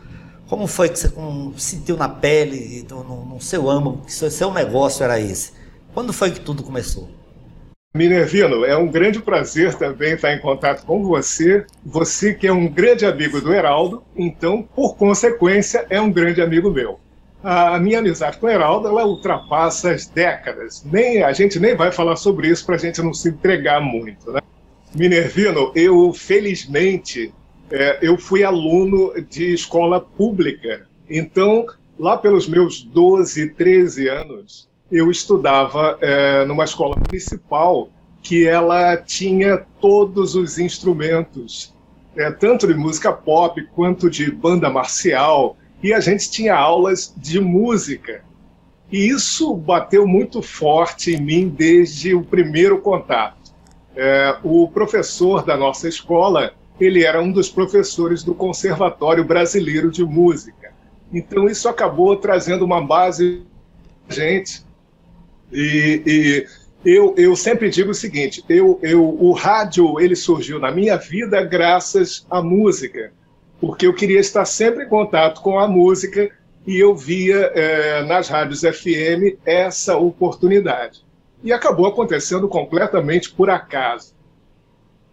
[0.48, 1.12] Como foi que você
[1.58, 5.54] sentiu na pele, no, no seu âmago, que seu, seu negócio era esse?
[5.92, 7.10] Quando foi que tudo começou?
[7.96, 11.66] Minervino, é um grande prazer também estar em contato com você.
[11.84, 16.70] Você que é um grande amigo do Heraldo, então, por consequência, é um grande amigo
[16.70, 17.00] meu.
[17.44, 20.84] A minha amizade com o Heraldo ela ultrapassa as décadas.
[20.86, 24.32] Nem, a gente nem vai falar sobre isso para a gente não se entregar muito.
[24.32, 24.40] Né?
[24.96, 27.34] Minervino, eu felizmente
[27.72, 30.88] é, eu fui aluno de escola pública.
[31.10, 31.66] Então,
[31.98, 37.90] lá pelos meus 12, 13 anos, eu estudava é, numa escola municipal
[38.22, 41.74] que ela tinha todos os instrumentos,
[42.16, 47.42] é, tanto de música pop quanto de banda marcial, e a gente tinha aulas de
[47.42, 48.24] música.
[48.90, 53.54] E isso bateu muito forte em mim desde o primeiro contato.
[53.96, 60.06] É, o professor da nossa escola, ele era um dos professores do Conservatório Brasileiro de
[60.06, 60.72] Música.
[61.12, 63.44] Então isso acabou trazendo uma base
[64.08, 64.64] gente
[65.52, 66.48] e, e
[66.84, 71.44] eu, eu, sempre digo o seguinte: eu, eu, o rádio ele surgiu na minha vida
[71.44, 73.14] graças à música,
[73.64, 76.30] porque eu queria estar sempre em contato com a música
[76.68, 81.02] e eu via é, nas rádios FM essa oportunidade.
[81.42, 84.14] E acabou acontecendo completamente por acaso.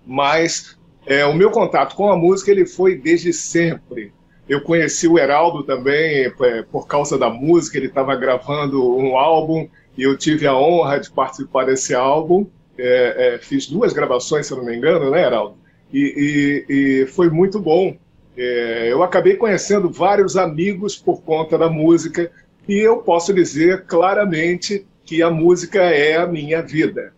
[0.04, 4.12] Mas é, o meu contato com a música ele foi desde sempre.
[4.48, 9.68] Eu conheci o Heraldo também é, por causa da música, ele estava gravando um álbum
[9.96, 12.48] e eu tive a honra de participar desse álbum.
[12.76, 15.54] É, é, fiz duas gravações, se não me engano, né, Heraldo?
[15.92, 17.96] E, e, e foi muito bom.
[18.42, 22.32] É, eu acabei conhecendo vários amigos por conta da música
[22.66, 27.12] e eu posso dizer claramente que a música é a minha vida.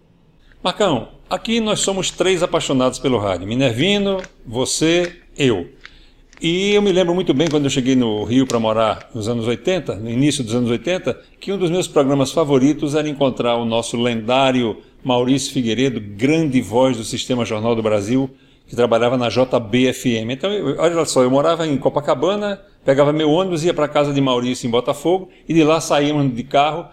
[0.60, 5.68] Marcão, aqui nós somos três apaixonados pelo rádio: Minervino, você, eu.
[6.40, 9.46] E eu me lembro muito bem quando eu cheguei no Rio para morar nos anos
[9.46, 13.64] 80, no início dos anos 80, que um dos meus programas favoritos era encontrar o
[13.64, 18.28] nosso lendário Maurício Figueiredo, grande voz do Sistema Jornal do Brasil,
[18.66, 20.30] que trabalhava na JBFM.
[20.30, 24.20] Então, eu, olha só, eu morava em Copacabana, pegava meu ônibus, ia para casa de
[24.20, 26.86] Maurício em Botafogo, e de lá saímos de carro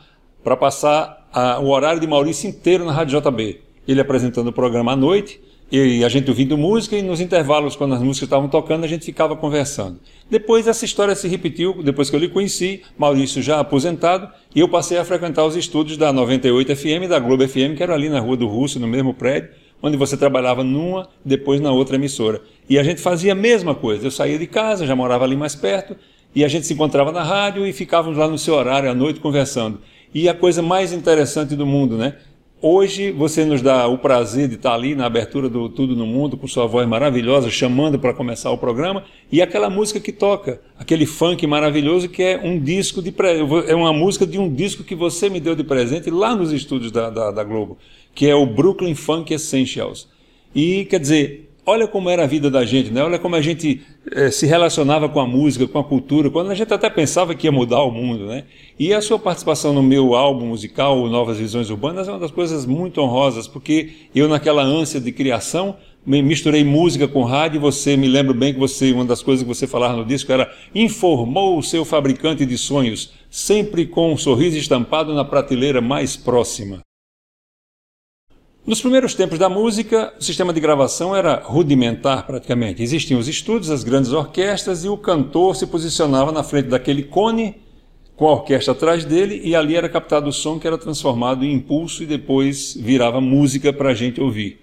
[0.44, 3.62] para passar a, o horário de Maurício inteiro na Rádio JB.
[3.88, 7.94] Ele apresentando o programa à noite, e a gente ouvindo música e nos intervalos, quando
[7.94, 10.00] as músicas estavam tocando, a gente ficava conversando.
[10.28, 14.68] Depois essa história se repetiu, depois que eu lhe conheci, Maurício já aposentado, e eu
[14.68, 18.10] passei a frequentar os estúdios da 98 FM e da Globo FM, que eram ali
[18.10, 19.52] na Rua do Russo, no mesmo prédio,
[19.82, 22.42] onde você trabalhava numa, depois na outra emissora.
[22.70, 24.06] E a gente fazia a mesma coisa.
[24.06, 25.96] Eu saía de casa, já morava ali mais perto,
[26.36, 29.20] e a gente se encontrava na rádio e ficávamos lá no seu horário à noite
[29.20, 29.80] conversando.
[30.14, 32.16] E a coisa mais interessante do mundo, né?
[32.62, 36.36] Hoje você nos dá o prazer de estar ali na abertura do Tudo no Mundo
[36.36, 41.06] com sua voz maravilhosa, chamando para começar o programa, e aquela música que toca, aquele
[41.06, 43.16] funk maravilhoso que é um disco de
[43.66, 46.92] é uma música de um disco que você me deu de presente lá nos estúdios
[46.92, 47.78] da, da, da Globo,
[48.14, 50.10] que é o Brooklyn Funk Essentials.
[50.54, 53.04] E quer dizer, olha como era a vida da gente, né?
[53.04, 56.56] olha como a gente eh, se relacionava com a música, com a cultura, quando a
[56.56, 58.26] gente até pensava que ia mudar o mundo.
[58.26, 58.46] Né?
[58.78, 62.66] E a sua participação no meu álbum musical, Novas Visões Urbanas, é uma das coisas
[62.66, 68.08] muito honrosas, porque eu, naquela ânsia de criação, misturei música com rádio e você, me
[68.08, 71.64] lembro bem que você, uma das coisas que você falava no disco era informou o
[71.64, 76.82] seu fabricante de sonhos, sempre com um sorriso estampado na prateleira mais próxima.
[78.70, 82.84] Nos primeiros tempos da música, o sistema de gravação era rudimentar praticamente.
[82.84, 87.56] Existiam os estúdios, as grandes orquestras e o cantor se posicionava na frente daquele cone
[88.16, 91.52] com a orquestra atrás dele e ali era captado o som que era transformado em
[91.52, 94.60] impulso e depois virava música para a gente ouvir.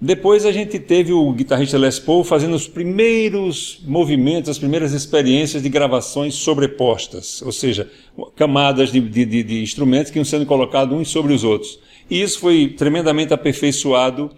[0.00, 5.62] Depois a gente teve o guitarrista Les Paul fazendo os primeiros movimentos, as primeiras experiências
[5.62, 7.90] de gravações sobrepostas, ou seja,
[8.36, 11.78] camadas de, de, de instrumentos que iam sendo colocados uns sobre os outros.
[12.10, 14.30] E isso foi tremendamente aperfeiçoado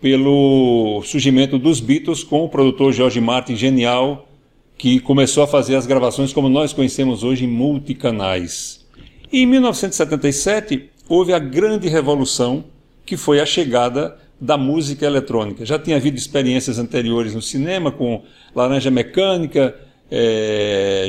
[0.00, 4.28] pelo surgimento dos Beatles com o produtor George Martin genial,
[4.76, 8.84] que começou a fazer as gravações como nós conhecemos hoje em multicanais.
[9.32, 12.64] E em 1977 houve a grande revolução
[13.04, 15.64] que foi a chegada da música eletrônica.
[15.64, 18.22] Já tinha havido experiências anteriores no cinema com
[18.54, 19.74] Laranja Mecânica,
[20.10, 21.08] é,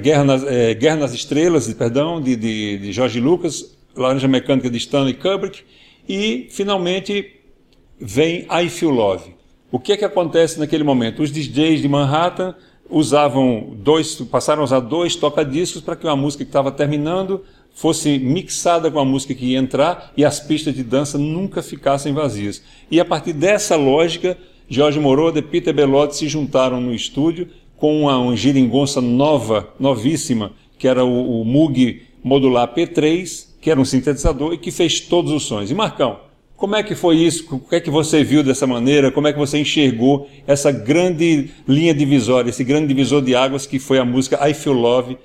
[0.00, 4.78] Guerra, nas, é, Guerra, nas, Estrelas, perdão, de, de, de Jorge Lucas, Laranja Mecânica de
[4.78, 5.62] Stanley Kubrick
[6.08, 7.36] e finalmente
[7.98, 9.34] vem I Feel Love.
[9.70, 11.22] O que é que acontece naquele momento?
[11.22, 12.54] Os DJs de Manhattan
[12.88, 18.18] usavam dois, passaram a usar dois toca-discos para que uma música que estava terminando fosse
[18.18, 22.62] mixada com a música que ia entrar e as pistas de dança nunca ficassem vazias.
[22.90, 24.36] E a partir dessa lógica,
[24.68, 30.52] Jorge Moroder e Peter Bellotti se juntaram no estúdio com uma, uma giringonça nova, novíssima,
[30.78, 35.32] que era o, o Moog modular P3, que era um sintetizador e que fez todos
[35.32, 35.70] os sons.
[35.70, 36.20] E Marcão,
[36.56, 37.54] como é que foi isso?
[37.54, 39.10] O que é que você viu dessa maneira?
[39.10, 43.78] Como é que você enxergou essa grande linha divisória, esse grande divisor de águas que
[43.78, 45.18] foi a música I Feel Love,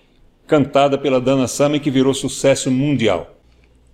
[0.47, 3.35] cantada pela Dana Summer, que virou sucesso mundial?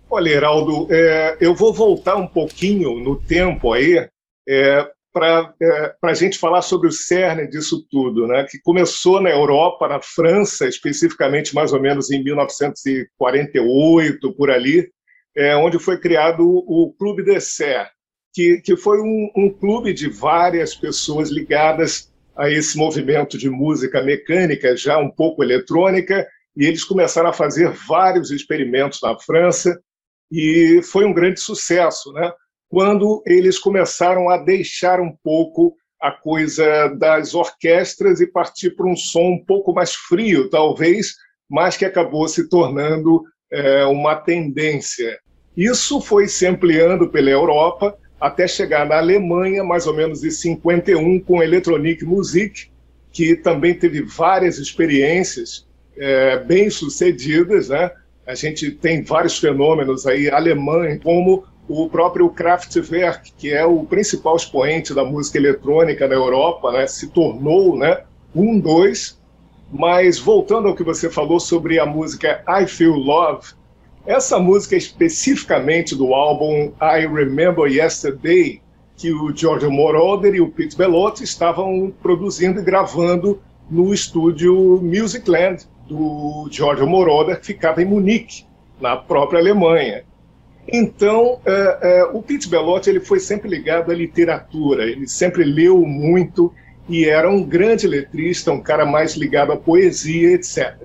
[0.10, 4.08] Olha, Heraldo, é, eu vou voltar um pouquinho no tempo aí
[4.48, 8.46] é, para é, a gente falar sobre o cerne disso tudo, né?
[8.50, 14.90] que começou na Europa, na França, especificamente mais ou menos em 1948, por ali,
[15.36, 17.90] é, onde foi criado o Clube de Serre,
[18.34, 24.02] que, que foi um, um clube de várias pessoas ligadas a esse movimento de música
[24.02, 29.80] mecânica, já um pouco eletrônica, e eles começaram a fazer vários experimentos na França,
[30.32, 32.32] e foi um grande sucesso, né?
[32.72, 38.96] Quando eles começaram a deixar um pouco a coisa das orquestras e partir para um
[38.96, 41.16] som um pouco mais frio, talvez,
[41.50, 45.20] mas que acabou se tornando é, uma tendência.
[45.56, 51.20] Isso foi se ampliando pela Europa até chegar na Alemanha, mais ou menos em 51,
[51.20, 52.72] com Electronic Musik,
[53.12, 57.68] que também teve várias experiências é, bem sucedidas.
[57.68, 57.92] Né?
[58.26, 64.36] A gente tem vários fenômenos aí alemães, como o próprio Kraftwerk, que é o principal
[64.36, 66.88] expoente da música eletrônica na Europa, né?
[66.88, 68.04] se tornou né?
[68.36, 69.20] um, dois.
[69.72, 73.54] Mas voltando ao que você falou sobre a música I Feel Love,
[74.06, 78.62] essa música especificamente do álbum I Remember Yesterday,
[78.98, 85.66] que o George Moroder e o Pete Bellotti estavam produzindo e gravando no estúdio Musicland
[85.88, 88.46] do George Moroder, que ficava em Munique,
[88.80, 90.04] na própria Alemanha.
[90.68, 95.82] Então, é, é, o Pete Bellotti ele foi sempre ligado à literatura, ele sempre leu
[95.86, 96.54] muito
[96.88, 100.76] e era um grande letrista, um cara mais ligado à poesia, etc.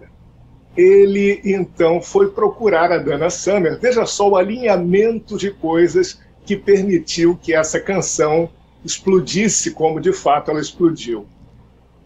[0.76, 3.78] Ele então foi procurar a Dana Summer.
[3.80, 8.48] Veja só o alinhamento de coisas que permitiu que essa canção
[8.84, 11.26] explodisse como de fato ela explodiu.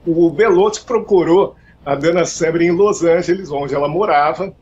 [0.06, 4.54] O Bellotti procurou a Dana Summer em Los Angeles, onde ela morava.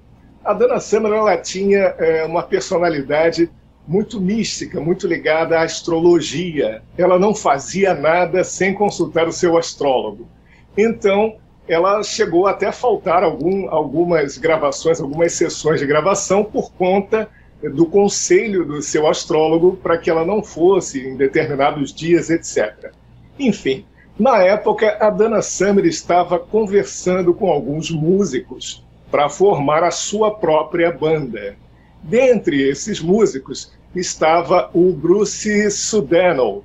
[0.49, 3.51] A Dana Summer ela tinha é, uma personalidade
[3.87, 6.81] muito mística, muito ligada à astrologia.
[6.97, 10.27] Ela não fazia nada sem consultar o seu astrólogo.
[10.75, 11.37] Então,
[11.69, 17.29] ela chegou até a faltar algum, algumas gravações, algumas sessões de gravação por conta
[17.75, 22.91] do conselho do seu astrólogo para que ela não fosse em determinados dias, etc.
[23.39, 23.85] Enfim,
[24.19, 30.93] na época, a Dana Summer estava conversando com alguns músicos para formar a sua própria
[30.93, 31.57] banda.
[32.03, 36.63] Dentre esses músicos estava o Bruce Sudano,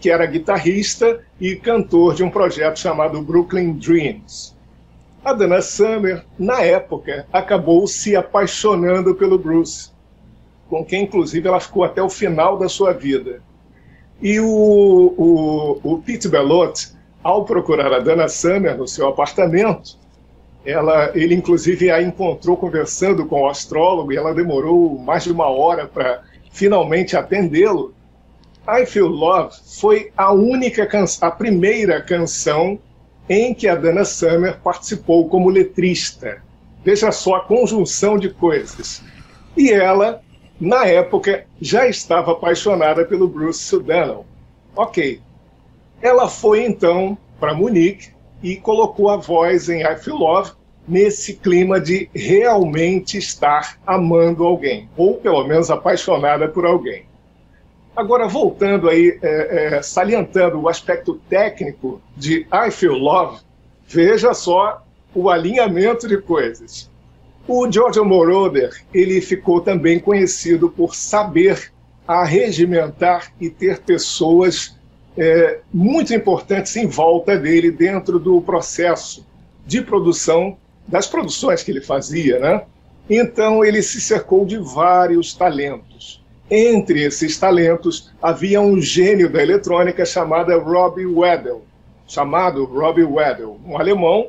[0.00, 4.56] que era guitarrista e cantor de um projeto chamado Brooklyn Dreams.
[5.24, 9.90] A Dana Summer, na época, acabou se apaixonando pelo Bruce,
[10.68, 13.40] com quem, inclusive, ela ficou até o final da sua vida.
[14.20, 14.46] E o,
[15.16, 19.96] o, o Pete Bellotti, ao procurar a Dana Summer no seu apartamento,
[20.64, 25.48] ela, ele, inclusive, a encontrou conversando com o astrólogo e ela demorou mais de uma
[25.48, 26.22] hora para
[26.52, 27.94] finalmente atendê-lo.
[28.68, 32.78] I Feel Love foi a única canção, a primeira canção
[33.28, 36.42] em que a Dana Summer participou como letrista.
[36.84, 39.02] Veja só a conjunção de coisas.
[39.56, 40.22] E ela,
[40.60, 44.24] na época, já estava apaixonada pelo Bruce Sudano.
[44.76, 45.20] Ok.
[46.00, 48.10] Ela foi então para Munique
[48.42, 50.52] e colocou a voz em I Feel Love
[50.86, 57.04] nesse clima de realmente estar amando alguém, ou pelo menos apaixonada por alguém.
[57.94, 63.40] Agora, voltando aí, é, é, salientando o aspecto técnico de I Feel Love,
[63.86, 64.82] veja só
[65.14, 66.90] o alinhamento de coisas.
[67.46, 71.72] O George Moroder, ele ficou também conhecido por saber
[72.06, 74.76] arregimentar e ter pessoas
[75.16, 79.26] é, muito importantes em volta dele dentro do processo
[79.66, 82.62] de produção das produções que ele fazia, né?
[83.08, 86.22] Então ele se cercou de vários talentos.
[86.50, 91.62] Entre esses talentos, havia um gênio da eletrônica chamado Robbie Weddell,
[92.06, 94.28] chamado Robbie Weddell, um alemão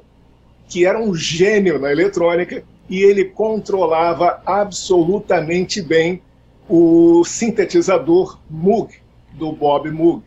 [0.67, 6.21] que era um gênio na eletrônica e ele controlava absolutamente bem
[6.69, 8.93] o sintetizador Moog,
[9.33, 10.23] do Bob Moog.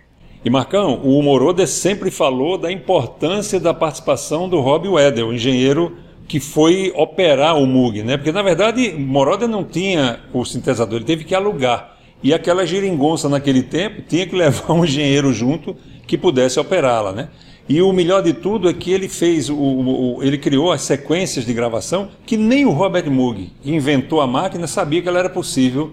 [0.47, 5.97] E Marcão, o Moroder sempre falou da importância da participação do Rob o engenheiro
[6.29, 8.17] que foi operar o Moog, né?
[8.17, 11.97] Porque na verdade Moroder não tinha o sintetizador, ele teve que alugar.
[12.23, 15.75] E aquela geringonça naquele tempo tinha que levar um engenheiro junto
[16.07, 17.29] que pudesse operá-la, né?
[17.69, 21.45] E o melhor de tudo é que ele fez, o, o, ele criou as sequências
[21.45, 25.29] de gravação que nem o Robert Moog, que inventou a máquina, sabia que ela era
[25.29, 25.91] possível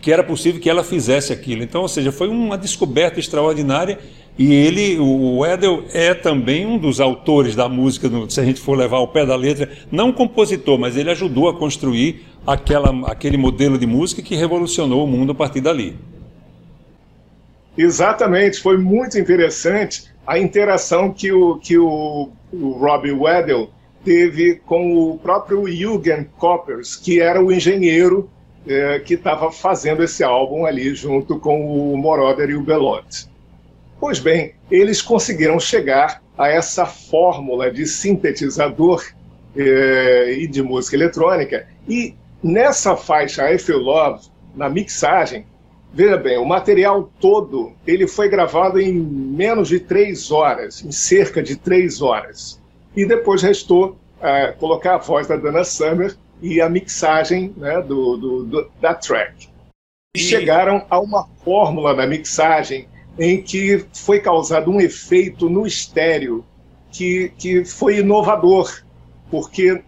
[0.00, 1.62] que era possível que ela fizesse aquilo.
[1.62, 3.98] Então, ou seja, foi uma descoberta extraordinária
[4.38, 8.76] e ele, o Edel, é também um dos autores da música, se a gente for
[8.76, 13.78] levar ao pé da letra, não compositor, mas ele ajudou a construir aquela, aquele modelo
[13.78, 15.96] de música que revolucionou o mundo a partir dali.
[17.78, 23.70] Exatamente, foi muito interessante a interação que o, que o, o Robbie Weddell
[24.04, 28.28] teve com o próprio Jürgen Koppers, que era o engenheiro
[28.66, 33.28] é, que estava fazendo esse álbum ali junto com o Moroder e o Belotti.
[33.98, 39.04] Pois bem, eles conseguiram chegar a essa fórmula de sintetizador
[39.56, 41.66] é, e de música eletrônica.
[41.88, 45.46] E nessa faixa I Feel Love, na mixagem,
[45.92, 51.42] veja bem, o material todo ele foi gravado em menos de três horas, em cerca
[51.42, 52.60] de três horas.
[52.94, 58.16] E depois restou é, colocar a voz da Dana Summer e a mixagem né, do,
[58.16, 59.48] do, do, da track.
[60.14, 66.44] E chegaram a uma fórmula da mixagem em que foi causado um efeito no estéreo
[66.90, 68.82] que, que foi inovador,
[69.30, 69.82] porque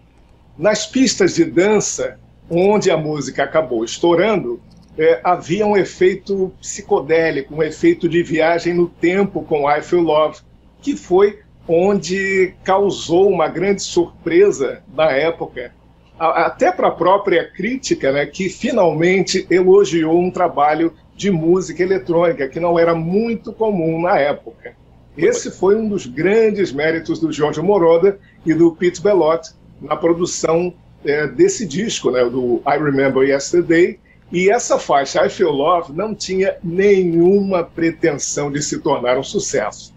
[0.57, 2.19] nas pistas de dança,
[2.49, 4.61] onde a música acabou estourando,
[4.97, 10.39] é, havia um efeito psicodélico, um efeito de viagem no tempo com I Feel Love,
[10.81, 15.73] que foi onde causou uma grande surpresa na época
[16.19, 22.59] até para a própria crítica, né, que finalmente elogiou um trabalho de música eletrônica, que
[22.59, 24.73] não era muito comum na época.
[25.17, 29.51] Esse foi um dos grandes méritos do Giorgio Moroder e do Pete Bellotti
[29.81, 30.73] na produção
[31.05, 33.99] é, desse disco, né, do I Remember Yesterday,
[34.31, 39.93] e essa faixa, I Feel Love, não tinha nenhuma pretensão de se tornar um sucesso.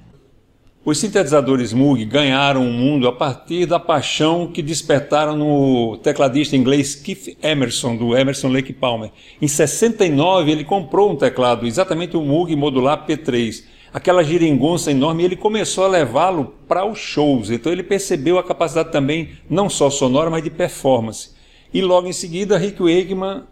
[0.84, 6.96] Os sintetizadores Moog ganharam o mundo a partir da paixão que despertaram no tecladista inglês
[6.96, 9.12] Keith Emerson, do Emerson Lake Palmer.
[9.40, 13.62] Em 69 ele comprou um teclado, exatamente o Moog modular P3,
[13.94, 17.48] aquela giringonça enorme, ele começou a levá-lo para os shows.
[17.48, 21.30] Então ele percebeu a capacidade também, não só sonora, mas de performance.
[21.72, 23.44] E logo em seguida, Rick Wakeman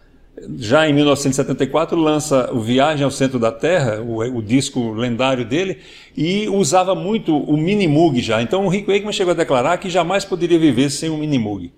[0.57, 5.79] já em 1974 lança o Viagem ao Centro da Terra, o, o, disco lendário dele,
[6.17, 8.41] e usava muito o Minimoog já.
[8.41, 11.73] Então o Rick Wakeman chegou a declarar que jamais poderia viver sem o Minimoog.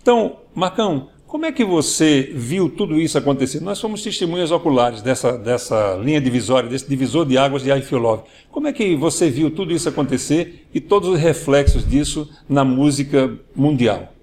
[0.00, 3.60] Então, Marcão, como é que você viu tudo isso acontecer?
[3.60, 8.22] Nós somos testemunhas oculares dessa, dessa linha divisória, desse divisor de águas de Love.
[8.50, 13.36] Como é que você viu tudo isso acontecer e todos os reflexos disso na música
[13.54, 14.15] mundial?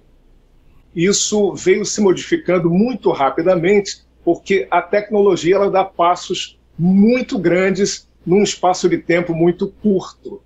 [0.94, 8.42] Isso veio se modificando muito rapidamente, porque a tecnologia ela dá passos muito grandes num
[8.42, 10.40] espaço de tempo muito curto.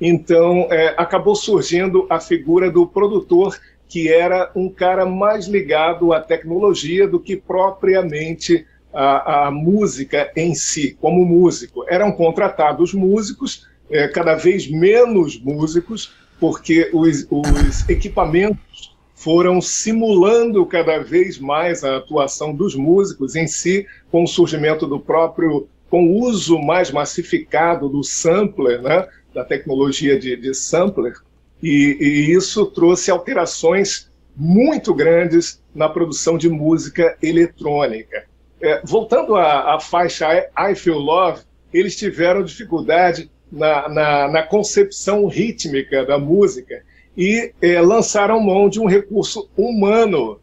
[0.00, 6.20] Então, é, acabou surgindo a figura do produtor, que era um cara mais ligado à
[6.20, 11.84] tecnologia do que propriamente à, música em si, como músico.
[11.88, 18.91] Eram contratados músicos, é, cada vez menos músicos, porque os, os equipamentos
[19.22, 24.98] foram simulando cada vez mais a atuação dos músicos em si, com o surgimento do
[24.98, 31.14] próprio, com o uso mais massificado do sampler, né, da tecnologia de, de sampler,
[31.62, 38.24] e, e, isso trouxe alterações muito grandes na produção de música eletrônica.
[38.60, 40.26] É, voltando à, à, faixa
[40.58, 41.42] I Feel Love,
[41.72, 46.82] eles tiveram dificuldade na, na, na concepção rítmica da música,
[47.16, 50.40] e é, lançaram mão de um recurso humano,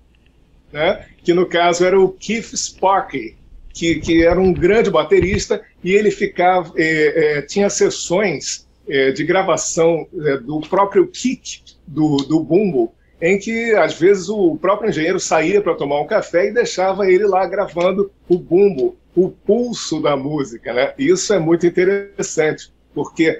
[0.71, 1.05] né?
[1.23, 3.35] que no caso era o Keith Sparky,
[3.73, 8.67] que, que era um grande baterista e ele ficava é, é, tinha sessões
[9.15, 10.07] de gravação
[10.47, 12.91] do próprio kick do, do bumbo,
[13.21, 17.27] em que às vezes o próprio engenheiro saía para tomar um café e deixava ele
[17.27, 20.73] lá gravando o bumbo, o pulso da música.
[20.73, 20.91] Né?
[20.97, 23.39] Isso é muito interessante, porque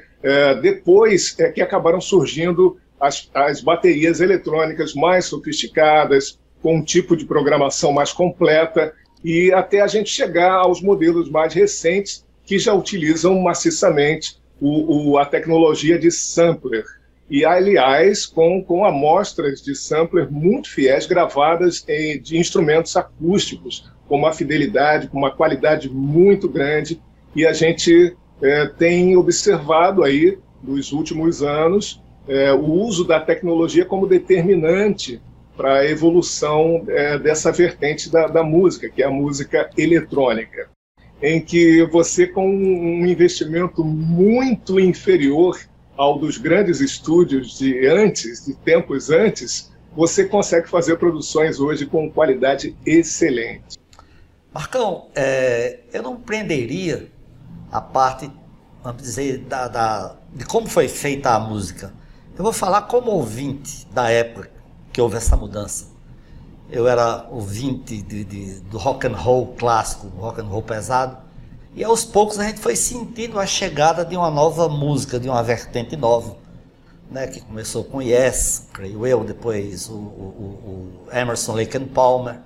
[0.62, 7.26] depois é que acabaram surgindo as, as baterias eletrônicas mais sofisticadas, com um tipo de
[7.26, 8.94] programação mais completa,
[9.24, 15.18] e até a gente chegar aos modelos mais recentes que já utilizam maciçamente o, o,
[15.18, 16.84] a tecnologia de sampler.
[17.30, 24.18] E, aliás, com, com amostras de sampler muito fiéis, gravadas em, de instrumentos acústicos, com
[24.18, 27.00] uma fidelidade, com uma qualidade muito grande,
[27.36, 33.86] e a gente é, tem observado aí, nos últimos anos, é, o uso da tecnologia
[33.86, 35.22] como determinante
[35.56, 40.70] para a evolução é, dessa vertente da, da música, que é a música eletrônica
[41.22, 45.60] em que você, com um investimento muito inferior
[45.98, 52.10] ao dos grandes estúdios de antes, de tempos antes, você consegue fazer produções hoje com
[52.10, 53.78] qualidade excelente.
[54.54, 57.12] Marcão, é, eu não prenderia
[57.72, 58.32] a parte,
[58.82, 61.94] vamos dizer, da, da, de como foi feita a música.
[62.40, 64.50] Eu vou falar como ouvinte da época
[64.94, 65.88] que houve essa mudança.
[66.70, 71.18] Eu era ouvinte de, de, do rock and roll clássico, rock and roll pesado,
[71.76, 75.44] e aos poucos a gente foi sentindo a chegada de uma nova música, de uma
[75.44, 76.38] vertente nova,
[77.12, 82.40] né, que começou com Yes, creio eu, depois o, o, o Emerson Lake and Palmer,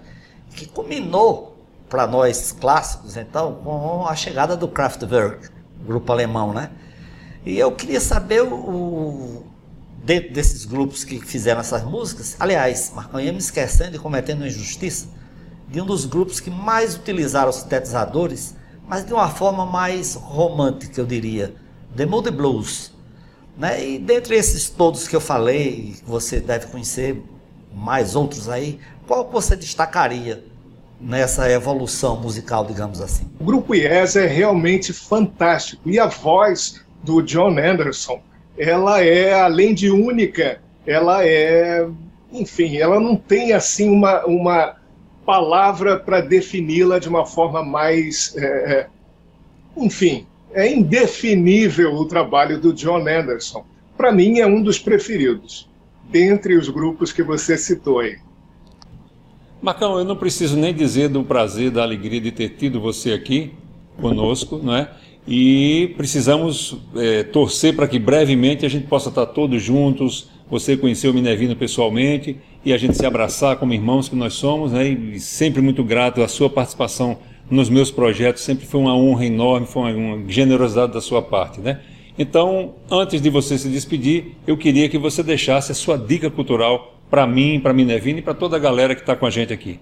[0.56, 1.56] que culminou
[1.88, 5.50] para nós clássicos, então, com a chegada do Kraftwerk,
[5.86, 6.72] grupo alemão, né?
[7.46, 9.53] E eu queria saber o,
[10.04, 14.47] dentro desses grupos que fizeram essas músicas, aliás, Marcão ia me esquecendo e cometendo uma
[14.47, 15.08] injustiça,
[15.70, 18.56] de um dos grupos que mais utilizaram os sintetizadores,
[18.88, 21.56] mas de uma forma mais romântica, eu diria,
[21.95, 22.91] The Moody Blues.
[23.58, 23.91] Né?
[23.91, 27.24] E dentre esses todos que eu falei, você deve conhecer
[27.74, 30.43] mais outros aí, qual você destacaria
[30.99, 33.30] nessa evolução musical, digamos assim?
[33.39, 38.22] O grupo Yes é realmente fantástico e a voz do John Anderson,
[38.58, 41.88] ela é além de única, ela é,
[42.32, 44.76] enfim, ela não tem assim uma, uma
[45.26, 48.88] palavra para defini-la de uma forma mais, é, é,
[49.78, 53.66] enfim, é indefinível o trabalho do John Anderson.
[53.97, 55.70] Para mim é um dos preferidos
[56.10, 58.18] dentre os grupos que você citou aí.
[59.62, 63.54] Marcão, eu não preciso nem dizer do prazer, da alegria de ter tido você aqui
[63.99, 64.91] conosco, não é?
[65.28, 71.07] E precisamos é, torcer para que brevemente a gente possa estar todos juntos, você conhecer
[71.07, 74.88] o Minervino pessoalmente e a gente se abraçar como irmãos que nós somos, né?
[74.88, 77.17] E sempre muito grato à sua participação
[77.49, 81.59] nos meus projetos, sempre foi uma honra enorme, foi uma, uma generosidade da sua parte,
[81.61, 81.80] né?
[82.17, 86.99] Então, antes de você se despedir, eu queria que você deixasse a sua dica cultural
[87.09, 89.53] para mim, para a Minervina e para toda a galera que está com a gente
[89.53, 89.80] aqui.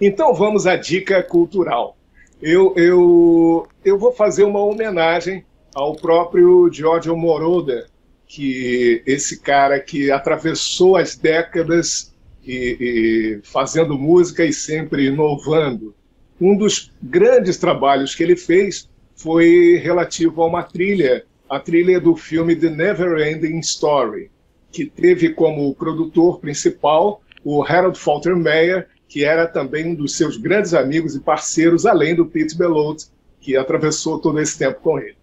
[0.00, 1.96] Então vamos à dica cultural.
[2.42, 7.86] Eu, eu, eu vou fazer uma homenagem ao próprio Giorgio Moroder,
[8.26, 12.14] que esse cara que atravessou as décadas
[12.44, 15.94] e, e fazendo música e sempre inovando.
[16.40, 22.16] Um dos grandes trabalhos que ele fez foi relativo a uma trilha, a trilha do
[22.16, 24.30] filme The Never Ending Story,
[24.72, 30.72] que teve como produtor principal o Harold Faltermeyer, que era também um dos seus grandes
[30.72, 33.06] amigos e parceiros, além do Pete Bellotti,
[33.40, 35.16] que atravessou todo esse tempo com ele.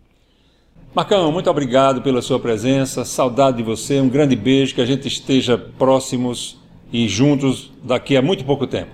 [0.94, 5.08] Marcão, muito obrigado pela sua presença, saudade de você, um grande beijo, que a gente
[5.08, 6.60] esteja próximos
[6.92, 8.92] e juntos daqui a muito pouco tempo.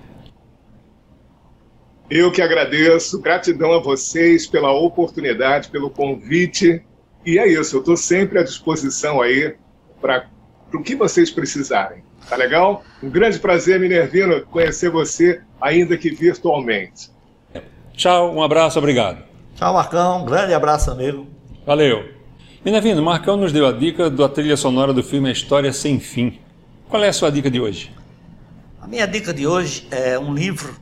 [2.08, 6.80] Eu que agradeço, gratidão a vocês pela oportunidade, pelo convite.
[7.26, 9.56] E é isso, eu estou sempre à disposição aí
[10.00, 10.28] para
[10.74, 12.02] para o que vocês precisarem.
[12.28, 12.82] Tá legal?
[13.02, 17.10] Um grande prazer, Minervino, conhecer você, ainda que virtualmente.
[17.92, 19.22] Tchau, um abraço, obrigado.
[19.54, 20.22] Tchau, Marcão.
[20.22, 21.26] Um grande abraço, amigo.
[21.64, 22.08] Valeu.
[22.64, 26.40] Minervino, Marcão nos deu a dica da trilha sonora do filme A História Sem Fim.
[26.88, 27.94] Qual é a sua dica de hoje?
[28.80, 30.74] A minha dica de hoje é um livro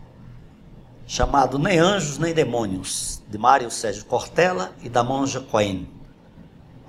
[1.06, 5.88] chamado Nem Anjos Nem Demônios, de Mário Sérgio Cortella e da Monja Cohen.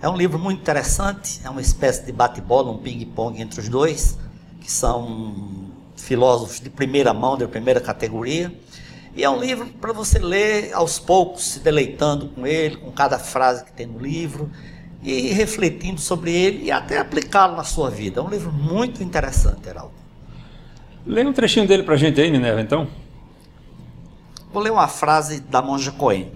[0.01, 4.17] É um livro muito interessante, é uma espécie de bate-bola, um ping-pong entre os dois,
[4.64, 5.36] que são
[5.95, 8.51] filósofos de primeira mão, de primeira categoria.
[9.16, 13.20] E é um livro para você ler aos poucos, se deleitando com ele, com cada
[13.20, 14.49] frase que tem no livro,
[15.03, 18.22] e refletindo sobre ele e até aplicá-lo na sua vida.
[18.22, 19.93] É um livro muito interessante, Heraldo.
[21.05, 22.88] Lê um trechinho dele para a gente aí, Minerva, então.
[24.51, 26.32] Vou ler uma frase da monja Cohen.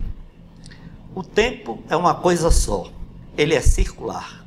[1.16, 2.92] O tempo é uma coisa só
[3.38, 4.44] ele é circular.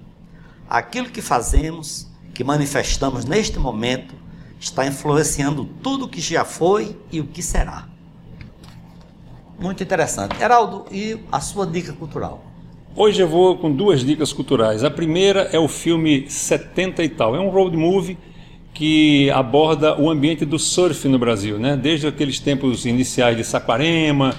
[0.68, 2.08] Aquilo que fazemos,
[2.40, 4.14] que manifestamos neste momento,
[4.58, 7.86] está influenciando tudo o que já foi e o que será.
[9.60, 10.42] Muito interessante.
[10.42, 12.42] Heraldo, e a sua dica cultural?
[12.96, 14.82] Hoje eu vou com duas dicas culturais.
[14.82, 17.36] A primeira é o filme 70 e tal.
[17.36, 18.16] É um road movie
[18.72, 21.76] que aborda o ambiente do surf no Brasil, né?
[21.76, 24.34] Desde aqueles tempos iniciais de Saquarema,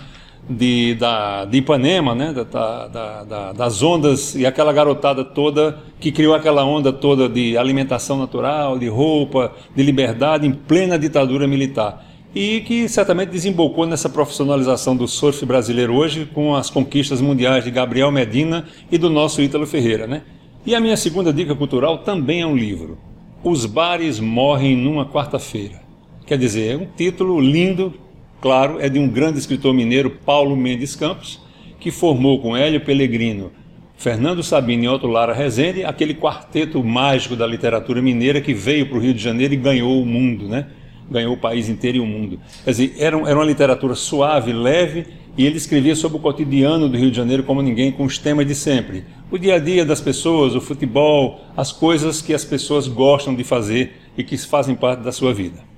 [0.49, 2.33] de, da, de Ipanema, né?
[2.33, 7.57] Da, da, da, das ondas e aquela garotada toda que criou aquela onda toda de
[7.57, 12.05] alimentação natural, de roupa, de liberdade em plena ditadura militar.
[12.33, 17.71] e que certamente desembocou nessa profissionalização do surf brasileiro hoje com as conquistas mundiais de
[17.71, 20.23] Gabriel Medina e do nosso Ítalo Ferreira, né?
[20.65, 22.97] E a minha segunda dica cultural também é um livro.
[23.43, 25.81] Os bares morrem numa quarta-feira.
[26.25, 27.93] Quer dizer, é um título lindo,
[28.41, 31.39] claro, é de um grande escritor mineiro, Paulo Mendes Campos,
[31.79, 33.51] que formou com Hélio Pellegrino,
[33.95, 38.97] Fernando Sabino e Otto Lara Rezende aquele quarteto mágico da literatura mineira que veio para
[38.97, 40.65] o Rio de Janeiro e ganhou o mundo, né?
[41.11, 42.39] ganhou o país inteiro e o mundo.
[42.63, 45.05] Quer dizer, era, era uma literatura suave, leve,
[45.37, 48.47] e ele escrevia sobre o cotidiano do Rio de Janeiro como ninguém, com os temas
[48.47, 49.03] de sempre.
[49.29, 53.43] O dia a dia das pessoas, o futebol, as coisas que as pessoas gostam de
[53.43, 55.70] fazer e que fazem parte da sua vida.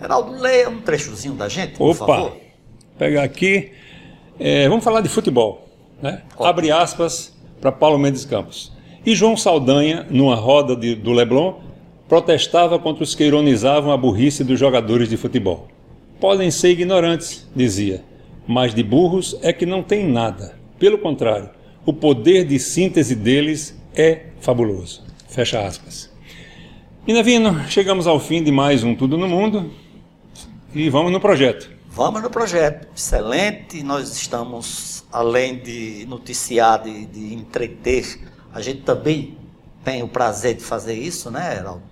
[0.00, 2.36] Geraldo, leia um trechozinho da gente, por Opa, favor.
[2.98, 3.72] pegar aqui.
[4.38, 5.68] É, vamos falar de futebol.
[6.02, 6.22] Né?
[6.38, 8.72] Abre aspas para Paulo Mendes Campos.
[9.06, 11.60] E João Saldanha, numa roda de, do Leblon,
[12.08, 15.68] protestava contra os que ironizavam a burrice dos jogadores de futebol.
[16.20, 18.02] Podem ser ignorantes, dizia,
[18.46, 20.58] mas de burros é que não tem nada.
[20.78, 21.50] Pelo contrário,
[21.86, 25.02] o poder de síntese deles é fabuloso.
[25.28, 26.12] Fecha aspas.
[27.06, 29.70] E Navino, chegamos ao fim de mais um Tudo no Mundo
[30.74, 31.70] e vamos no projeto.
[31.88, 32.88] Vamos no projeto.
[32.94, 33.82] Excelente.
[33.82, 38.20] Nós estamos, além de noticiar, de, de entreter,
[38.52, 39.38] a gente também
[39.84, 41.82] tem o prazer de fazer isso, né, Heraldo?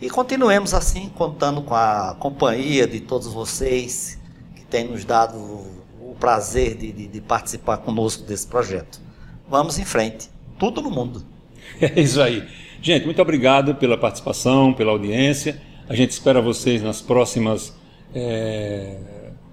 [0.00, 4.18] E continuemos assim, contando com a companhia de todos vocês
[4.54, 9.00] que têm nos dado o prazer de, de, de participar conosco desse projeto.
[9.48, 10.28] Vamos em frente.
[10.58, 11.24] Tudo no mundo.
[11.80, 12.48] É isso aí.
[12.80, 15.60] Gente, muito obrigado pela participação, pela audiência.
[15.88, 17.74] A gente espera vocês nas próximas,
[18.14, 18.96] é,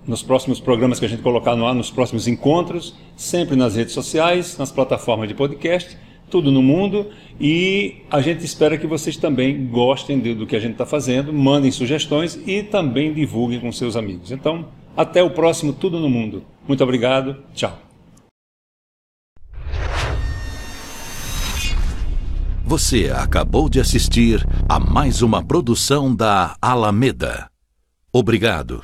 [0.08, 3.94] nos próximos programas que a gente colocar no ar, nos próximos encontros, sempre nas redes
[3.94, 5.98] sociais, nas plataformas de podcast
[6.30, 7.08] tudo no mundo
[7.40, 11.72] e a gente espera que vocês também gostem do que a gente está fazendo, mandem
[11.72, 14.32] sugestões e também divulguem com seus amigos.
[14.32, 16.44] Então, até o próximo Tudo no Mundo.
[16.68, 17.78] Muito obrigado, tchau.
[22.66, 27.55] Você acabou de assistir a mais uma produção da Alameda.
[28.18, 28.82] Obrigado.